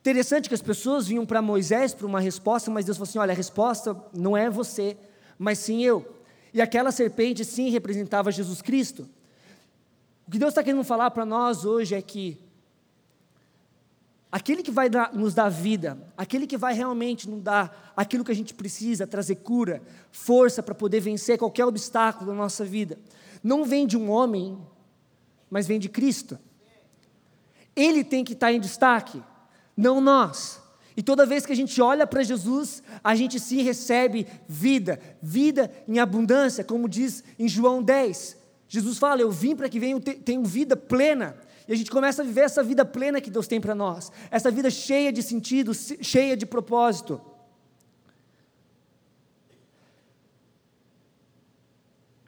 Interessante 0.00 0.48
que 0.48 0.54
as 0.54 0.62
pessoas 0.62 1.06
vinham 1.06 1.24
para 1.24 1.40
Moisés 1.40 1.94
para 1.94 2.06
uma 2.06 2.20
resposta, 2.20 2.70
mas 2.70 2.84
Deus 2.84 2.98
falou 2.98 3.08
assim: 3.08 3.18
olha, 3.18 3.32
a 3.32 3.36
resposta 3.36 3.96
não 4.12 4.36
é 4.36 4.50
você, 4.50 4.96
mas 5.38 5.58
sim 5.58 5.82
eu. 5.82 6.16
E 6.52 6.60
aquela 6.60 6.90
serpente, 6.92 7.44
sim, 7.44 7.70
representava 7.70 8.30
Jesus 8.30 8.60
Cristo. 8.60 9.08
O 10.26 10.30
que 10.30 10.38
Deus 10.38 10.50
está 10.50 10.62
querendo 10.62 10.84
falar 10.84 11.10
para 11.10 11.24
nós 11.24 11.64
hoje 11.64 11.94
é 11.94 12.02
que 12.02 12.38
Aquele 14.30 14.62
que 14.62 14.70
vai 14.70 14.90
dar, 14.90 15.14
nos 15.14 15.32
dar 15.32 15.48
vida, 15.48 15.98
aquele 16.16 16.46
que 16.46 16.58
vai 16.58 16.74
realmente 16.74 17.28
nos 17.28 17.42
dar 17.42 17.92
aquilo 17.96 18.22
que 18.22 18.30
a 18.30 18.34
gente 18.34 18.52
precisa, 18.52 19.06
trazer 19.06 19.36
cura, 19.36 19.82
força 20.12 20.62
para 20.62 20.74
poder 20.74 21.00
vencer 21.00 21.38
qualquer 21.38 21.64
obstáculo 21.64 22.30
da 22.30 22.36
nossa 22.36 22.64
vida, 22.64 22.98
não 23.42 23.64
vem 23.64 23.86
de 23.86 23.96
um 23.96 24.10
homem, 24.10 24.58
mas 25.48 25.66
vem 25.66 25.78
de 25.78 25.88
Cristo. 25.88 26.38
Ele 27.74 28.04
tem 28.04 28.22
que 28.22 28.34
estar 28.34 28.52
em 28.52 28.60
destaque, 28.60 29.22
não 29.74 30.00
nós. 30.00 30.60
E 30.94 31.02
toda 31.02 31.24
vez 31.24 31.46
que 31.46 31.52
a 31.52 31.56
gente 31.56 31.80
olha 31.80 32.06
para 32.06 32.22
Jesus, 32.22 32.82
a 33.04 33.14
gente 33.14 33.38
sim 33.38 33.62
recebe 33.62 34.26
vida, 34.48 35.00
vida 35.22 35.70
em 35.86 36.00
abundância, 36.00 36.64
como 36.64 36.88
diz 36.88 37.22
em 37.38 37.48
João 37.48 37.82
10. 37.82 38.36
Jesus 38.68 38.98
fala: 38.98 39.22
Eu 39.22 39.30
vim 39.30 39.54
para 39.54 39.68
que 39.68 39.78
venham 39.78 40.00
tenham 40.00 40.44
vida 40.44 40.76
plena. 40.76 41.36
E 41.68 41.72
a 41.74 41.76
gente 41.76 41.90
começa 41.90 42.22
a 42.22 42.24
viver 42.24 42.40
essa 42.40 42.62
vida 42.62 42.82
plena 42.82 43.20
que 43.20 43.30
Deus 43.30 43.46
tem 43.46 43.60
para 43.60 43.74
nós, 43.74 44.10
essa 44.30 44.50
vida 44.50 44.70
cheia 44.70 45.12
de 45.12 45.22
sentido, 45.22 45.72
cheia 45.74 46.34
de 46.34 46.46
propósito. 46.46 47.20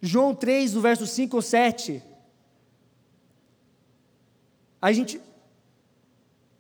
João 0.02 0.34
3, 0.34 0.72
do 0.72 0.80
verso 0.82 1.06
5 1.06 1.36
ou 1.36 1.42
7. 1.42 2.02
A 4.80 4.92
gente, 4.92 5.20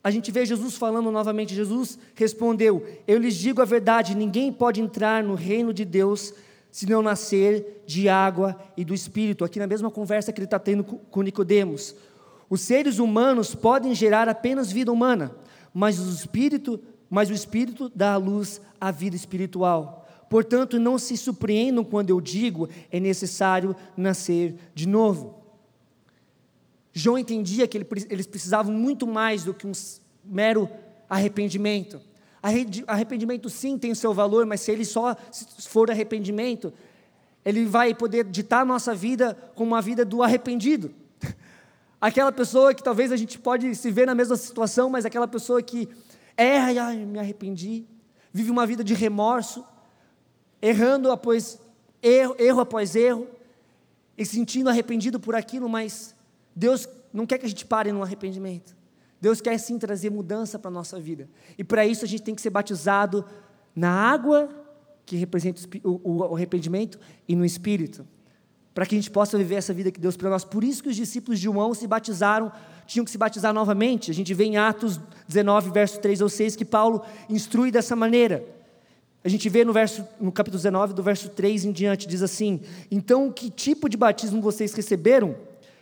a 0.04 0.10
gente 0.10 0.30
vê 0.30 0.44
Jesus 0.44 0.76
falando 0.76 1.10
novamente. 1.10 1.54
Jesus 1.54 1.98
respondeu: 2.14 2.86
Eu 3.06 3.18
lhes 3.18 3.34
digo 3.34 3.62
a 3.62 3.64
verdade, 3.64 4.14
ninguém 4.14 4.52
pode 4.52 4.80
entrar 4.80 5.22
no 5.22 5.34
reino 5.34 5.72
de 5.72 5.84
Deus 5.84 6.34
se 6.70 6.86
não 6.86 7.02
nascer 7.02 7.82
de 7.86 8.08
água 8.08 8.58
e 8.76 8.84
do 8.84 8.94
Espírito. 8.94 9.44
Aqui 9.44 9.58
na 9.58 9.66
mesma 9.66 9.90
conversa 9.90 10.32
que 10.32 10.38
ele 10.38 10.46
está 10.46 10.58
tendo 10.58 10.84
com 10.84 11.22
Nicodemos. 11.22 11.94
Os 12.50 12.62
seres 12.62 12.98
humanos 12.98 13.54
podem 13.54 13.94
gerar 13.94 14.28
apenas 14.28 14.72
vida 14.72 14.90
humana, 14.90 15.36
mas 15.72 16.00
o 16.00 16.10
espírito, 16.10 16.80
mas 17.08 17.30
o 17.30 17.32
espírito 17.32 17.90
dá 17.94 18.14
à 18.14 18.16
luz 18.16 18.60
a 18.80 18.90
vida 18.90 19.14
espiritual. 19.14 20.08
Portanto, 20.28 20.78
não 20.78 20.98
se 20.98 21.16
surpreendam 21.16 21.84
quando 21.84 22.10
eu 22.10 22.20
digo 22.20 22.68
é 22.90 22.98
necessário 22.98 23.74
nascer 23.96 24.56
de 24.74 24.88
novo. 24.88 25.36
João 26.92 27.16
entendia 27.16 27.68
que 27.68 27.78
eles 28.10 28.26
precisavam 28.26 28.72
muito 28.72 29.06
mais 29.06 29.44
do 29.44 29.54
que 29.54 29.66
um 29.66 29.72
mero 30.24 30.68
arrependimento. 31.08 32.00
Arrependimento 32.86 33.48
sim 33.48 33.78
tem 33.78 33.92
o 33.92 33.96
seu 33.96 34.12
valor, 34.12 34.44
mas 34.44 34.60
se 34.60 34.72
ele 34.72 34.84
só 34.84 35.16
for 35.68 35.88
arrependimento, 35.88 36.72
ele 37.44 37.64
vai 37.64 37.94
poder 37.94 38.24
ditar 38.24 38.62
a 38.62 38.64
nossa 38.64 38.92
vida 38.92 39.36
como 39.54 39.70
uma 39.70 39.80
vida 39.80 40.04
do 40.04 40.20
arrependido. 40.20 40.92
Aquela 42.00 42.32
pessoa 42.32 42.72
que 42.72 42.82
talvez 42.82 43.12
a 43.12 43.16
gente 43.16 43.38
pode 43.38 43.74
se 43.74 43.90
ver 43.90 44.06
na 44.06 44.14
mesma 44.14 44.36
situação, 44.36 44.88
mas 44.88 45.04
aquela 45.04 45.28
pessoa 45.28 45.60
que 45.60 45.88
erra 46.36 46.72
e 46.72 46.78
ai, 46.78 46.96
me 47.04 47.18
arrependi, 47.18 47.86
vive 48.32 48.50
uma 48.50 48.66
vida 48.66 48.82
de 48.82 48.94
remorso, 48.94 49.64
errando 50.62 51.10
após 51.10 51.58
erro, 52.02 52.34
erro 52.38 52.60
após 52.60 52.96
erro, 52.96 53.28
e 54.16 54.24
se 54.24 54.36
sentindo 54.36 54.70
arrependido 54.70 55.20
por 55.20 55.34
aquilo, 55.34 55.68
mas 55.68 56.14
Deus 56.56 56.88
não 57.12 57.26
quer 57.26 57.38
que 57.38 57.46
a 57.46 57.48
gente 57.48 57.66
pare 57.66 57.92
no 57.92 58.02
arrependimento. 58.02 58.74
Deus 59.20 59.40
quer 59.40 59.58
sim 59.58 59.78
trazer 59.78 60.10
mudança 60.10 60.58
para 60.58 60.70
a 60.70 60.72
nossa 60.72 60.98
vida. 60.98 61.28
E 61.58 61.64
para 61.64 61.84
isso 61.86 62.04
a 62.04 62.08
gente 62.08 62.22
tem 62.22 62.34
que 62.34 62.40
ser 62.40 62.50
batizado 62.50 63.24
na 63.74 63.90
água 63.90 64.48
que 65.04 65.16
representa 65.16 65.60
o, 65.84 66.28
o 66.30 66.34
arrependimento 66.34 66.98
e 67.28 67.36
no 67.36 67.44
Espírito, 67.44 68.06
para 68.74 68.86
que 68.86 68.94
a 68.94 68.98
gente 68.98 69.10
possa 69.10 69.36
viver 69.36 69.56
essa 69.56 69.74
vida 69.74 69.90
que 69.90 70.00
Deus 70.00 70.16
para 70.16 70.30
nós. 70.30 70.44
Por 70.44 70.62
isso 70.62 70.82
que 70.82 70.88
os 70.88 70.96
discípulos 70.96 71.38
de 71.38 71.44
João 71.44 71.74
se 71.74 71.86
batizaram, 71.86 72.52
tinham 72.86 73.04
que 73.04 73.10
se 73.10 73.18
batizar 73.18 73.52
novamente. 73.52 74.10
A 74.10 74.14
gente 74.14 74.32
vê 74.32 74.44
em 74.44 74.56
Atos 74.56 75.00
19, 75.28 75.70
verso 75.70 76.00
3 76.00 76.20
ou 76.20 76.28
6, 76.28 76.56
que 76.56 76.64
Paulo 76.64 77.02
instrui 77.28 77.70
dessa 77.70 77.96
maneira. 77.96 78.44
A 79.22 79.28
gente 79.28 79.48
vê 79.48 79.64
no, 79.64 79.72
verso, 79.72 80.06
no 80.18 80.32
capítulo 80.32 80.58
19, 80.58 80.94
do 80.94 81.02
verso 81.02 81.28
3 81.28 81.66
em 81.66 81.72
diante, 81.72 82.08
diz 82.08 82.22
assim: 82.22 82.60
Então, 82.90 83.30
que 83.30 83.50
tipo 83.50 83.88
de 83.88 83.96
batismo 83.96 84.40
vocês 84.40 84.72
receberam? 84.72 85.36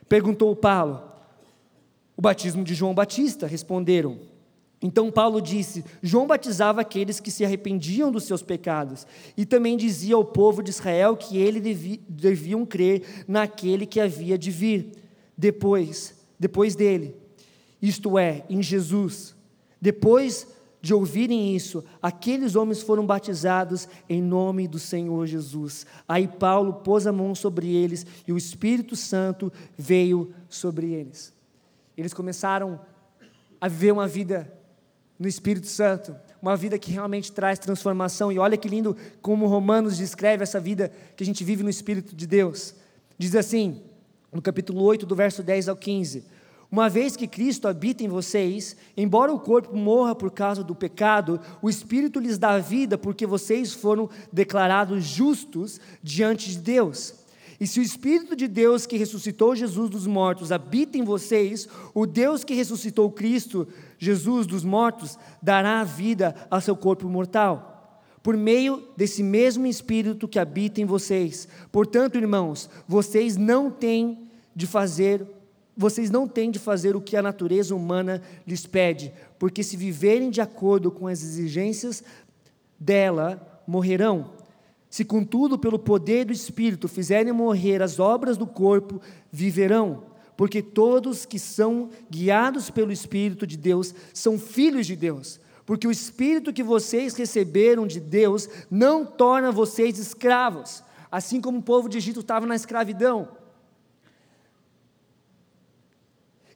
Perguntou 0.09 0.55
Paulo. 0.57 1.03
O 2.17 2.23
batismo 2.23 2.65
de 2.65 2.75
João 2.75 2.95
Batista, 2.95 3.47
responderam. 3.47 4.19
Então 4.81 5.11
Paulo 5.11 5.41
disse: 5.41 5.85
João 6.03 6.27
batizava 6.27 6.81
aqueles 6.81 7.19
que 7.19 7.31
se 7.31 7.45
arrependiam 7.45 8.13
dos 8.13 8.25
seus 8.25 8.43
pecados, 8.43 9.07
e 9.37 9.45
também 9.45 9.77
dizia 9.77 10.15
ao 10.15 10.25
povo 10.25 10.63
de 10.63 10.71
Israel 10.71 11.17
que 11.17 11.37
eles 11.37 11.63
devi, 11.63 12.01
deviam 12.09 12.65
crer 12.65 13.25
naquele 13.27 13.87
que 13.87 14.01
havia 14.01 14.39
de 14.39 14.51
vir 14.51 14.93
depois, 15.37 16.15
depois 16.39 16.75
dele, 16.77 17.15
isto 17.83 18.19
é, 18.19 18.45
em 18.49 18.63
Jesus. 18.63 19.37
Depois 19.81 20.47
de 20.81 20.95
ouvirem 20.95 21.55
isso, 21.57 21.85
aqueles 22.01 22.55
homens 22.55 22.83
foram 22.83 23.05
batizados 23.05 23.89
em 24.09 24.23
nome 24.23 24.69
do 24.69 24.79
Senhor 24.79 25.27
Jesus. 25.27 25.87
Aí 26.09 26.27
Paulo 26.29 26.75
pôs 26.75 27.07
a 27.07 27.13
mão 27.13 27.35
sobre 27.35 27.75
eles 27.75 28.07
e 28.27 28.33
o 28.33 28.39
Espírito 28.39 28.95
Santo 28.95 29.53
veio 29.77 30.33
sobre 30.49 30.93
eles. 30.93 31.33
Eles 31.97 32.15
começaram 32.15 32.81
a 33.61 33.67
viver 33.67 33.93
uma 33.93 34.07
vida 34.07 34.58
no 35.19 35.27
Espírito 35.27 35.67
Santo, 35.67 36.15
uma 36.41 36.57
vida 36.57 36.79
que 36.79 36.93
realmente 36.93 37.33
traz 37.33 37.59
transformação. 37.59 38.31
E 38.31 38.39
olha 38.39 38.57
que 38.57 38.69
lindo 38.69 38.97
como 39.21 39.47
Romanos 39.47 39.97
descreve 39.97 40.43
essa 40.43 40.61
vida 40.61 40.93
que 41.17 41.25
a 41.25 41.27
gente 41.27 41.43
vive 41.43 41.63
no 41.63 41.71
Espírito 41.71 42.15
de 42.15 42.27
Deus. 42.27 42.75
Diz 43.19 43.35
assim, 43.35 43.83
no 44.33 44.41
capítulo 44.41 44.83
8, 44.83 45.05
do 45.05 45.17
verso 45.17 45.43
10 45.43 45.69
ao 45.69 45.77
15: 45.77 46.25
Uma 46.71 46.89
vez 46.89 47.17
que 47.17 47.27
Cristo 47.27 47.67
habita 47.67 48.05
em 48.05 48.09
vocês, 48.09 48.77
embora 48.97 49.33
o 49.33 49.41
corpo 49.41 49.77
morra 49.77 50.15
por 50.15 50.31
causa 50.31 50.63
do 50.63 50.75
pecado, 50.75 51.41
o 51.61 51.69
Espírito 51.69 52.21
lhes 52.21 52.39
dá 52.39 52.59
vida 52.59 52.97
porque 52.97 53.27
vocês 53.27 53.73
foram 53.73 54.09
declarados 54.33 55.05
justos 55.05 55.81
diante 56.03 56.51
de 56.51 56.59
Deus. 56.59 57.15
E 57.61 57.67
se 57.67 57.81
o 57.81 57.83
Espírito 57.83 58.37
de 58.37 58.47
Deus 58.47 58.87
que 58.87 58.97
ressuscitou 58.97 59.57
Jesus 59.57 59.91
dos 59.91 60.07
mortos 60.07 60.53
habita 60.53 60.97
em 60.97 61.03
vocês, 61.03 61.69
o 61.93 62.07
Deus 62.07 62.45
que 62.45 62.55
ressuscitou 62.55 63.11
Cristo, 63.11 63.67
Jesus 63.99 64.47
dos 64.47 64.65
mortos, 64.65 65.19
dará 65.43 65.83
vida 65.85 66.35
ao 66.51 66.61
seu 66.61 66.77
corpo 66.77 67.09
mortal, 67.09 68.03
por 68.23 68.37
meio 68.37 68.83
desse 68.97 69.23
mesmo 69.23 69.67
Espírito 69.67 70.29
que 70.29 70.39
habita 70.39 70.81
em 70.81 70.85
vocês. 70.85 71.49
Portanto, 71.73 72.17
irmãos, 72.17 72.71
vocês 72.87 73.37
não 73.37 73.71
têm 73.71 74.29
de 74.55 74.67
fazer 74.67 75.27
vocês 75.81 76.11
não 76.11 76.27
têm 76.27 76.51
de 76.51 76.59
fazer 76.59 76.97
o 76.97 77.01
que 77.01 77.17
a 77.17 77.23
natureza 77.23 77.73
humana 77.73 78.21
lhes 78.45 78.67
pede, 78.67 79.13
porque 79.39 79.63
se 79.63 79.77
viverem 79.77 80.29
de 80.29 80.41
acordo 80.41 80.91
com 80.91 81.07
as 81.07 81.23
exigências 81.23 82.03
dela, 82.77 83.63
morrerão. 83.65 84.33
Se, 84.91 85.05
contudo, 85.05 85.57
pelo 85.57 85.79
poder 85.79 86.25
do 86.25 86.33
Espírito 86.33 86.89
fizerem 86.89 87.33
morrer 87.33 87.81
as 87.81 88.01
obras 88.01 88.37
do 88.37 88.45
corpo, 88.45 89.01
viverão, 89.31 90.03
porque 90.39 90.63
todos 90.63 91.27
que 91.27 91.37
são 91.37 91.91
guiados 92.09 92.71
pelo 92.71 92.93
Espírito 92.93 93.45
de 93.45 93.57
Deus 93.57 93.93
são 94.15 94.39
filhos 94.39 94.87
de 94.87 94.95
Deus. 94.95 95.41
Porque 95.67 95.85
o 95.85 95.91
Espírito 95.91 96.53
que 96.53 96.63
vocês 96.63 97.17
receberam 97.17 97.89
de 97.89 97.99
Deus 97.99 98.49
não 98.71 99.05
torna 99.05 99.51
vocês 99.51 99.99
escravos, 99.99 100.85
assim 101.11 101.41
como 101.41 101.59
o 101.59 101.63
povo 101.63 101.89
de 101.89 101.99
Egito 101.99 102.21
estava 102.21 102.47
na 102.47 102.55
escravidão. 102.55 103.31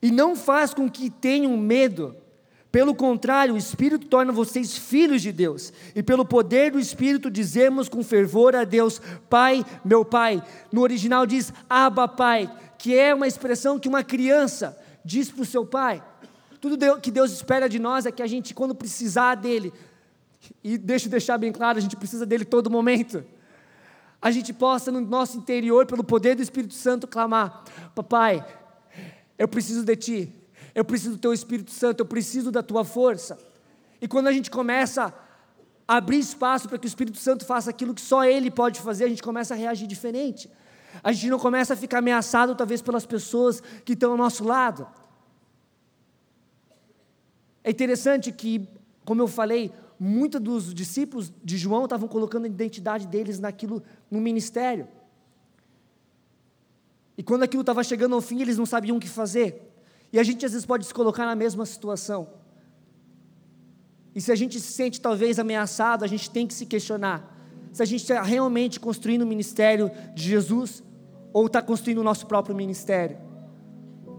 E 0.01 0.13
não 0.13 0.37
faz 0.37 0.73
com 0.73 0.89
que 0.89 1.11
tenham 1.11 1.57
medo, 1.57 2.15
pelo 2.73 2.95
contrário, 2.95 3.53
o 3.53 3.59
Espírito 3.59 4.07
torna 4.07 4.33
vocês 4.33 4.79
filhos 4.79 5.21
de 5.21 5.31
Deus. 5.31 5.71
E 5.95 6.03
pelo 6.03 6.25
poder 6.25 6.73
do 6.73 6.81
Espírito 6.81 7.31
dizemos 7.31 7.87
com 7.87 8.03
fervor 8.03 8.57
a 8.57 8.65
Deus: 8.65 8.99
Pai, 9.29 9.63
meu 9.85 10.07
Pai. 10.07 10.43
No 10.73 10.81
original 10.81 11.27
diz 11.27 11.53
Abba, 11.69 12.09
Pai, 12.09 12.51
que 12.79 12.99
é 12.99 13.15
uma 13.15 13.29
expressão 13.29 13.79
que 13.79 13.89
uma 13.89 14.03
criança 14.03 14.77
diz 15.05 15.31
para 15.31 15.43
o 15.43 15.47
seu 15.47 15.67
pai. 15.67 16.03
Tudo 16.63 16.99
que 17.01 17.11
Deus 17.11 17.31
espera 17.31 17.69
de 17.69 17.79
nós 17.79 18.07
é 18.07 18.11
que 18.11 18.23
a 18.23 18.27
gente, 18.27 18.55
quando 18.55 18.75
precisar 18.75 19.35
dele, 19.35 19.73
e 20.65 20.79
deixa 20.79 21.07
eu 21.07 21.11
deixar 21.11 21.37
bem 21.37 21.53
claro, 21.53 21.77
a 21.77 21.81
gente 21.81 21.97
precisa 21.97 22.25
dele 22.25 22.45
todo 22.45 22.71
momento. 22.71 23.23
A 24.21 24.31
gente 24.31 24.53
possa, 24.53 24.91
no 24.91 25.01
nosso 25.01 25.37
interior, 25.37 25.85
pelo 25.85 26.03
poder 26.03 26.37
do 26.37 26.43
Espírito 26.43 26.73
Santo, 26.73 27.07
clamar: 27.07 27.65
Papai, 27.95 28.43
eu 29.39 29.47
preciso 29.47 29.85
de 29.85 29.97
Ti, 29.97 30.42
eu 30.75 30.85
preciso 30.85 31.13
do 31.13 31.19
teu 31.19 31.33
Espírito 31.33 31.71
Santo, 31.71 32.01
eu 32.01 32.07
preciso 32.07 32.51
da 32.51 32.63
tua 32.63 32.85
força. 32.85 33.39
E 34.01 34.09
quando 34.09 34.27
a 34.27 34.33
gente 34.33 34.51
começa 34.51 35.15
a 35.87 35.97
abrir 35.97 36.19
espaço 36.19 36.69
para 36.69 36.79
que 36.79 36.87
o 36.87 36.89
Espírito 36.89 37.19
Santo 37.19 37.45
faça 37.45 37.71
aquilo 37.71 37.95
que 37.95 38.01
só 38.01 38.25
Ele 38.25 38.51
pode 38.51 38.81
fazer, 38.81 39.05
a 39.05 39.09
gente 39.09 39.23
começa 39.23 39.55
a 39.55 39.57
reagir 39.57 39.87
diferente. 39.87 40.51
A 41.03 41.13
gente 41.13 41.29
não 41.29 41.39
começa 41.39 41.75
a 41.75 41.77
ficar 41.77 41.99
ameaçado, 41.99 42.55
talvez, 42.55 42.83
pelas 42.83 43.07
pessoas 43.07 43.63
que 43.85 43.93
estão 43.93 44.13
ao 44.13 44.17
nosso 44.17 44.45
lado. 44.45 44.87
É 47.65 47.71
interessante 47.71 48.33
que, 48.33 48.69
como 49.05 49.23
eu 49.23 49.29
falei, 49.29 49.73
muitos 49.99 50.41
dos 50.41 50.75
discípulos 50.75 51.33
de 51.45 51.57
João 51.57 51.85
estavam 51.85 52.09
colocando 52.09 52.45
a 52.45 52.49
identidade 52.49 53.07
deles 53.07 53.39
naquilo, 53.39 53.83
no 54.11 54.21
ministério. 54.21 54.89
E 57.17 57.23
quando 57.23 57.43
aquilo 57.45 57.61
estava 57.61 57.85
chegando 57.85 58.15
ao 58.15 58.21
fim, 58.21 58.41
eles 58.41 58.59
não 58.59 58.67
sabiam 58.67 58.97
o 58.97 59.01
que 59.01 59.09
fazer. 59.09 59.72
E 60.13 60.19
a 60.19 60.23
gente 60.23 60.45
às 60.45 60.53
vezes 60.53 60.67
pode 60.67 60.85
se 60.87 60.93
colocar 60.93 61.25
na 61.25 61.35
mesma 61.35 61.65
situação. 61.65 62.29
E 64.15 64.21
se 64.21 64.31
a 64.31 64.35
gente 64.35 64.61
se 64.61 64.73
sente 64.73 65.01
talvez 65.01 65.39
ameaçado, 65.39 66.05
a 66.05 66.09
gente 66.09 66.31
tem 66.31 66.47
que 66.47 66.53
se 66.53 66.67
questionar 66.67 67.33
se 67.73 67.83
a 67.83 67.87
gente 67.87 68.03
está 68.03 68.23
realmente 68.23 68.79
construindo 68.79 69.23
o 69.23 69.27
ministério 69.27 69.91
de 70.15 70.23
Jesus 70.23 70.85
ou 71.33 71.47
está 71.47 71.63
construindo 71.63 71.99
o 71.99 72.05
nosso 72.05 72.27
próprio 72.27 72.55
ministério. 72.55 73.17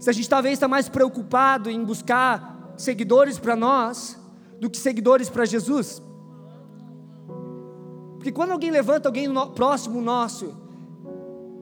Se 0.00 0.10
a 0.10 0.12
gente 0.12 0.28
talvez 0.28 0.54
está 0.54 0.66
mais 0.66 0.88
preocupado 0.88 1.70
em 1.70 1.82
buscar 1.84 2.74
seguidores 2.76 3.38
para 3.38 3.54
nós 3.54 4.18
do 4.60 4.68
que 4.68 4.76
seguidores 4.76 5.30
para 5.30 5.44
Jesus. 5.44 6.02
Porque 8.16 8.32
quando 8.32 8.50
alguém 8.50 8.72
levanta 8.72 9.08
alguém 9.08 9.32
próximo 9.54 10.00
nosso, 10.00 10.56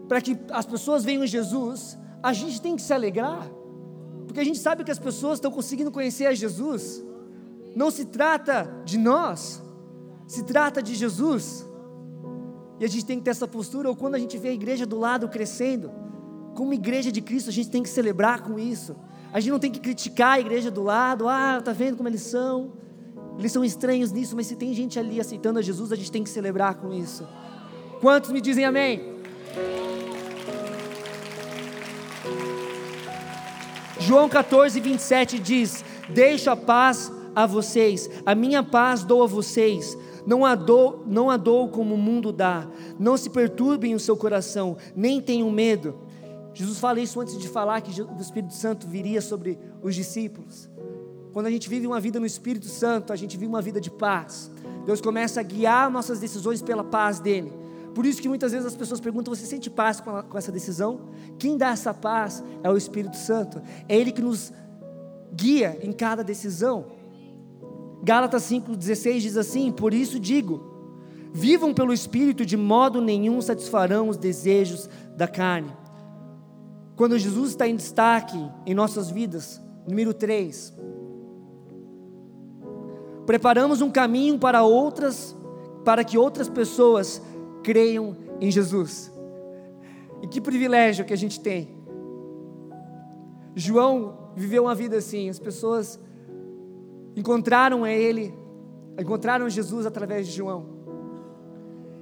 para 0.08 0.20
que 0.20 0.38
as 0.50 0.64
pessoas 0.64 1.04
venham 1.04 1.24
em 1.24 1.26
Jesus, 1.26 1.98
a 2.22 2.32
gente 2.32 2.60
tem 2.60 2.74
que 2.74 2.82
se 2.82 2.94
alegrar. 2.94 3.46
Porque 4.26 4.40
a 4.40 4.44
gente 4.44 4.58
sabe 4.58 4.84
que 4.84 4.90
as 4.90 4.98
pessoas 4.98 5.34
estão 5.34 5.50
conseguindo 5.50 5.90
conhecer 5.90 6.26
a 6.26 6.34
Jesus. 6.34 7.04
Não 7.74 7.90
se 7.90 8.04
trata 8.06 8.70
de 8.84 8.98
nós, 8.98 9.62
se 10.26 10.44
trata 10.44 10.82
de 10.82 10.94
Jesus. 10.94 11.66
E 12.78 12.84
a 12.84 12.88
gente 12.88 13.04
tem 13.04 13.18
que 13.18 13.24
ter 13.24 13.30
essa 13.30 13.46
postura, 13.46 13.88
ou 13.88 13.96
quando 13.96 14.14
a 14.14 14.18
gente 14.18 14.36
vê 14.38 14.48
a 14.48 14.52
igreja 14.52 14.84
do 14.84 14.98
lado 14.98 15.28
crescendo, 15.28 15.90
como 16.54 16.74
igreja 16.74 17.10
de 17.10 17.20
Cristo, 17.20 17.48
a 17.48 17.52
gente 17.52 17.70
tem 17.70 17.82
que 17.82 17.88
celebrar 17.88 18.42
com 18.42 18.58
isso. 18.58 18.96
A 19.32 19.40
gente 19.40 19.52
não 19.52 19.58
tem 19.58 19.70
que 19.70 19.80
criticar 19.80 20.32
a 20.32 20.40
igreja 20.40 20.70
do 20.70 20.82
lado, 20.82 21.28
ah, 21.28 21.60
tá 21.64 21.72
vendo 21.72 21.96
como 21.96 22.08
eles 22.08 22.22
são? 22.22 22.72
Eles 23.38 23.50
são 23.50 23.64
estranhos 23.64 24.12
nisso, 24.12 24.36
mas 24.36 24.46
se 24.46 24.56
tem 24.56 24.74
gente 24.74 24.98
ali 24.98 25.20
aceitando 25.20 25.58
a 25.58 25.62
Jesus, 25.62 25.90
a 25.90 25.96
gente 25.96 26.12
tem 26.12 26.22
que 26.22 26.30
celebrar 26.30 26.74
com 26.74 26.92
isso. 26.92 27.26
Quantos 28.00 28.30
me 28.30 28.40
dizem 28.40 28.64
amém? 28.64 29.22
João 34.12 34.28
14, 34.28 34.78
27 34.78 35.38
diz: 35.38 35.82
Deixo 36.10 36.50
a 36.50 36.54
paz 36.54 37.10
a 37.34 37.46
vocês, 37.46 38.10
a 38.26 38.34
minha 38.34 38.62
paz 38.62 39.02
dou 39.04 39.22
a 39.22 39.26
vocês. 39.26 39.96
Não 40.26 40.44
a, 40.44 40.54
dou, 40.54 41.02
não 41.06 41.30
a 41.30 41.38
dou 41.38 41.70
como 41.70 41.94
o 41.94 41.98
mundo 41.98 42.30
dá. 42.30 42.68
Não 42.98 43.16
se 43.16 43.30
perturbem 43.30 43.94
o 43.94 43.98
seu 43.98 44.14
coração, 44.14 44.76
nem 44.94 45.18
tenham 45.18 45.50
medo. 45.50 45.98
Jesus 46.52 46.78
fala 46.78 47.00
isso 47.00 47.18
antes 47.22 47.38
de 47.38 47.48
falar 47.48 47.80
que 47.80 48.02
o 48.02 48.20
Espírito 48.20 48.52
Santo 48.52 48.86
viria 48.86 49.22
sobre 49.22 49.58
os 49.82 49.94
discípulos. 49.94 50.68
Quando 51.32 51.46
a 51.46 51.50
gente 51.50 51.66
vive 51.70 51.86
uma 51.86 51.98
vida 51.98 52.20
no 52.20 52.26
Espírito 52.26 52.66
Santo, 52.66 53.14
a 53.14 53.16
gente 53.16 53.38
vive 53.38 53.48
uma 53.48 53.62
vida 53.62 53.80
de 53.80 53.90
paz. 53.90 54.50
Deus 54.84 55.00
começa 55.00 55.40
a 55.40 55.42
guiar 55.42 55.90
nossas 55.90 56.20
decisões 56.20 56.60
pela 56.60 56.84
paz 56.84 57.18
dele. 57.18 57.50
Por 57.94 58.06
isso 58.06 58.22
que 58.22 58.28
muitas 58.28 58.52
vezes 58.52 58.66
as 58.66 58.76
pessoas 58.76 59.00
perguntam: 59.00 59.34
você 59.34 59.46
sente 59.46 59.68
paz 59.68 60.00
com, 60.00 60.16
a, 60.16 60.22
com 60.22 60.38
essa 60.38 60.50
decisão? 60.50 61.00
Quem 61.38 61.56
dá 61.56 61.70
essa 61.70 61.92
paz 61.92 62.42
é 62.62 62.70
o 62.70 62.76
Espírito 62.76 63.16
Santo. 63.16 63.60
É 63.88 63.96
Ele 63.96 64.12
que 64.12 64.22
nos 64.22 64.52
guia 65.34 65.78
em 65.82 65.92
cada 65.92 66.22
decisão. 66.22 66.86
Gálatas 68.02 68.42
5,16 68.44 69.20
diz 69.20 69.36
assim: 69.36 69.70
Por 69.70 69.92
isso 69.92 70.18
digo, 70.18 70.62
vivam 71.32 71.72
pelo 71.74 71.92
Espírito, 71.92 72.44
de 72.44 72.56
modo 72.56 73.00
nenhum 73.00 73.40
satisfarão 73.40 74.08
os 74.08 74.16
desejos 74.16 74.88
da 75.16 75.28
carne. 75.28 75.72
Quando 76.96 77.18
Jesus 77.18 77.50
está 77.50 77.66
em 77.66 77.76
destaque 77.76 78.38
em 78.66 78.74
nossas 78.74 79.10
vidas, 79.10 79.60
número 79.86 80.12
3, 80.12 80.74
preparamos 83.26 83.80
um 83.80 83.90
caminho 83.90 84.38
para 84.38 84.62
outras 84.62 85.34
para 85.84 86.04
que 86.04 86.16
outras 86.16 86.48
pessoas 86.48 87.20
creiam 87.62 88.16
em 88.40 88.50
Jesus. 88.50 89.12
E 90.20 90.26
que 90.26 90.40
privilégio 90.40 91.04
que 91.04 91.12
a 91.12 91.16
gente 91.16 91.40
tem. 91.40 91.74
João 93.54 94.32
viveu 94.34 94.64
uma 94.64 94.74
vida 94.74 94.96
assim, 94.96 95.28
as 95.28 95.38
pessoas 95.38 95.98
encontraram 97.14 97.86
ele, 97.86 98.34
encontraram 98.98 99.48
Jesus 99.48 99.84
através 99.84 100.26
de 100.26 100.32
João. 100.32 100.82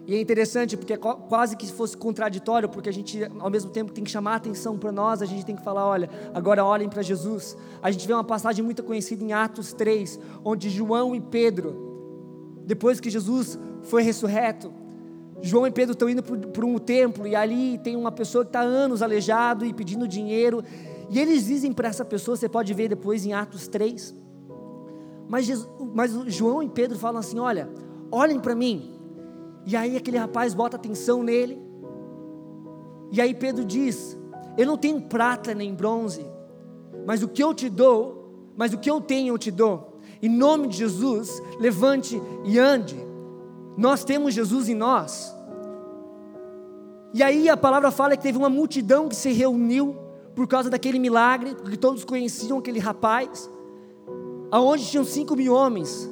E 0.07 0.15
é 0.15 0.21
interessante 0.21 0.77
porque 0.77 0.95
é 0.95 0.97
quase 0.97 1.57
que 1.57 1.71
fosse 1.71 1.97
contraditório, 1.97 2.69
porque 2.69 2.89
a 2.89 2.93
gente, 2.93 3.21
ao 3.39 3.49
mesmo 3.51 3.71
tempo, 3.71 3.93
tem 3.93 4.03
que 4.03 4.11
chamar 4.11 4.37
atenção 4.37 4.77
para 4.77 4.91
nós, 4.91 5.23
a 5.23 5.27
gente 5.27 5.47
tem 5.47 5.55
que 5.55 5.63
falar: 5.63 5.87
olha, 5.87 6.11
agora 6.35 6.65
olhem 6.65 6.89
para 6.89 7.01
Jesus. 7.01 7.57
A 7.81 7.91
gente 7.91 8.07
vê 8.07 8.13
uma 8.13 8.25
passagem 8.25 8.65
muito 8.65 8.83
conhecida 8.83 9.23
em 9.23 9.33
Atos 9.33 9.73
3, 9.73 10.19
onde 10.45 10.69
João 10.69 11.15
e 11.15 11.21
Pedro, 11.21 12.61
depois 12.67 12.99
que 12.99 13.09
Jesus 13.09 13.59
foi 13.83 14.03
ressurreto, 14.03 14.73
João 15.43 15.67
e 15.67 15.71
Pedro 15.71 15.93
estão 15.93 16.09
indo 16.09 16.23
para 16.23 16.67
um 16.67 16.79
templo 16.79 17.27
e 17.27 17.35
ali 17.35 17.79
tem 17.79 17.97
uma 17.97 18.13
pessoa 18.13 18.45
que 18.45 18.51
está 18.51 18.61
anos 18.61 19.03
aleijado 19.03 19.65
e 19.65 19.73
pedindo 19.73 20.07
dinheiro. 20.07 20.63
E 21.09 21.19
eles 21.19 21.47
dizem 21.47 21.73
para 21.73 21.89
essa 21.89 22.05
pessoa, 22.05 22.37
você 22.37 22.49
pode 22.49 22.73
ver 22.75 22.89
depois 22.89 23.25
em 23.25 23.33
Atos 23.33 23.67
3. 23.69 24.15
Mas, 25.29 25.47
Jesus, 25.47 25.69
mas 25.95 26.13
João 26.27 26.63
e 26.63 26.69
Pedro 26.69 26.99
falam 26.99 27.21
assim: 27.21 27.39
olha, 27.39 27.69
olhem 28.11 28.39
para 28.39 28.55
mim. 28.55 29.01
E 29.67 29.77
aí 29.77 29.97
aquele 29.97 30.19
rapaz 30.19 30.55
bota 30.55 30.77
atenção 30.77 31.23
nele. 31.23 31.61
E 33.13 33.21
aí 33.21 33.35
Pedro 33.35 33.65
diz: 33.65 34.19
Eu 34.57 34.67
não 34.67 34.77
tenho 34.77 35.01
prata 35.03 35.55
nem 35.55 35.75
bronze, 35.75 36.25
mas 37.07 37.23
o 37.23 37.29
que 37.29 37.43
eu 37.43 37.55
te 37.55 37.69
dou, 37.69 38.53
mas 38.57 38.73
o 38.73 38.79
que 38.79 38.91
eu 38.91 39.01
tenho 39.01 39.35
eu 39.35 39.39
te 39.39 39.51
dou. 39.51 39.99
Em 40.23 40.29
nome 40.29 40.69
de 40.69 40.79
Jesus, 40.79 41.43
levante 41.59 42.21
e 42.45 42.59
ande. 42.59 43.10
Nós 43.77 44.05
temos 44.05 44.35
Jesus 44.35 44.69
em 44.69 44.75
nós. 44.75 45.35
E 47.13 47.23
aí 47.23 47.49
a 47.49 47.57
palavra 47.57 47.91
fala 47.91 48.17
que 48.17 48.23
teve 48.23 48.39
uma 48.39 48.49
multidão 48.49 49.09
que 49.09 49.17
se 49.17 49.33
reuniu 49.33 49.97
por 50.35 50.47
causa 50.47 50.71
daquele 50.71 50.99
milagre, 50.99 51.55
porque 51.55 51.77
todos 51.77 52.05
conheciam 52.05 52.59
aquele 52.59 52.79
rapaz, 52.79 53.51
aonde 54.51 54.87
tinham 54.87 55.05
cinco 55.05 55.35
mil 55.35 55.53
homens. 55.53 56.09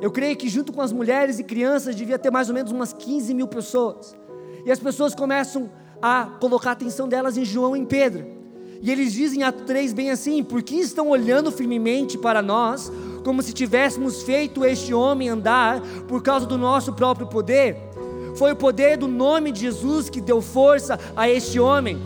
Eu 0.00 0.10
creio 0.10 0.36
que 0.36 0.48
junto 0.48 0.72
com 0.72 0.82
as 0.82 0.92
mulheres 0.92 1.38
e 1.38 1.44
crianças 1.44 1.96
devia 1.96 2.18
ter 2.18 2.30
mais 2.30 2.48
ou 2.48 2.54
menos 2.54 2.72
umas 2.72 2.92
15 2.92 3.32
mil 3.32 3.48
pessoas. 3.48 4.14
E 4.64 4.70
as 4.70 4.78
pessoas 4.78 5.14
começam 5.14 5.70
a 6.02 6.26
colocar 6.40 6.70
a 6.70 6.72
atenção 6.72 7.08
delas 7.08 7.36
em 7.36 7.44
João 7.44 7.74
e 7.74 7.80
em 7.80 7.84
Pedro. 7.84 8.26
E 8.82 8.90
eles 8.90 9.14
dizem 9.14 9.42
a 9.42 9.50
três 9.50 9.94
bem 9.94 10.10
assim: 10.10 10.44
porque 10.44 10.74
estão 10.74 11.08
olhando 11.08 11.50
firmemente 11.50 12.18
para 12.18 12.42
nós, 12.42 12.92
como 13.24 13.42
se 13.42 13.52
tivéssemos 13.52 14.22
feito 14.22 14.64
este 14.64 14.92
homem 14.92 15.30
andar 15.30 15.80
por 16.06 16.22
causa 16.22 16.46
do 16.46 16.58
nosso 16.58 16.92
próprio 16.92 17.26
poder? 17.26 17.76
Foi 18.36 18.52
o 18.52 18.56
poder 18.56 18.98
do 18.98 19.08
nome 19.08 19.50
de 19.50 19.60
Jesus 19.60 20.10
que 20.10 20.20
deu 20.20 20.42
força 20.42 20.98
a 21.16 21.28
este 21.28 21.58
homem. 21.58 21.98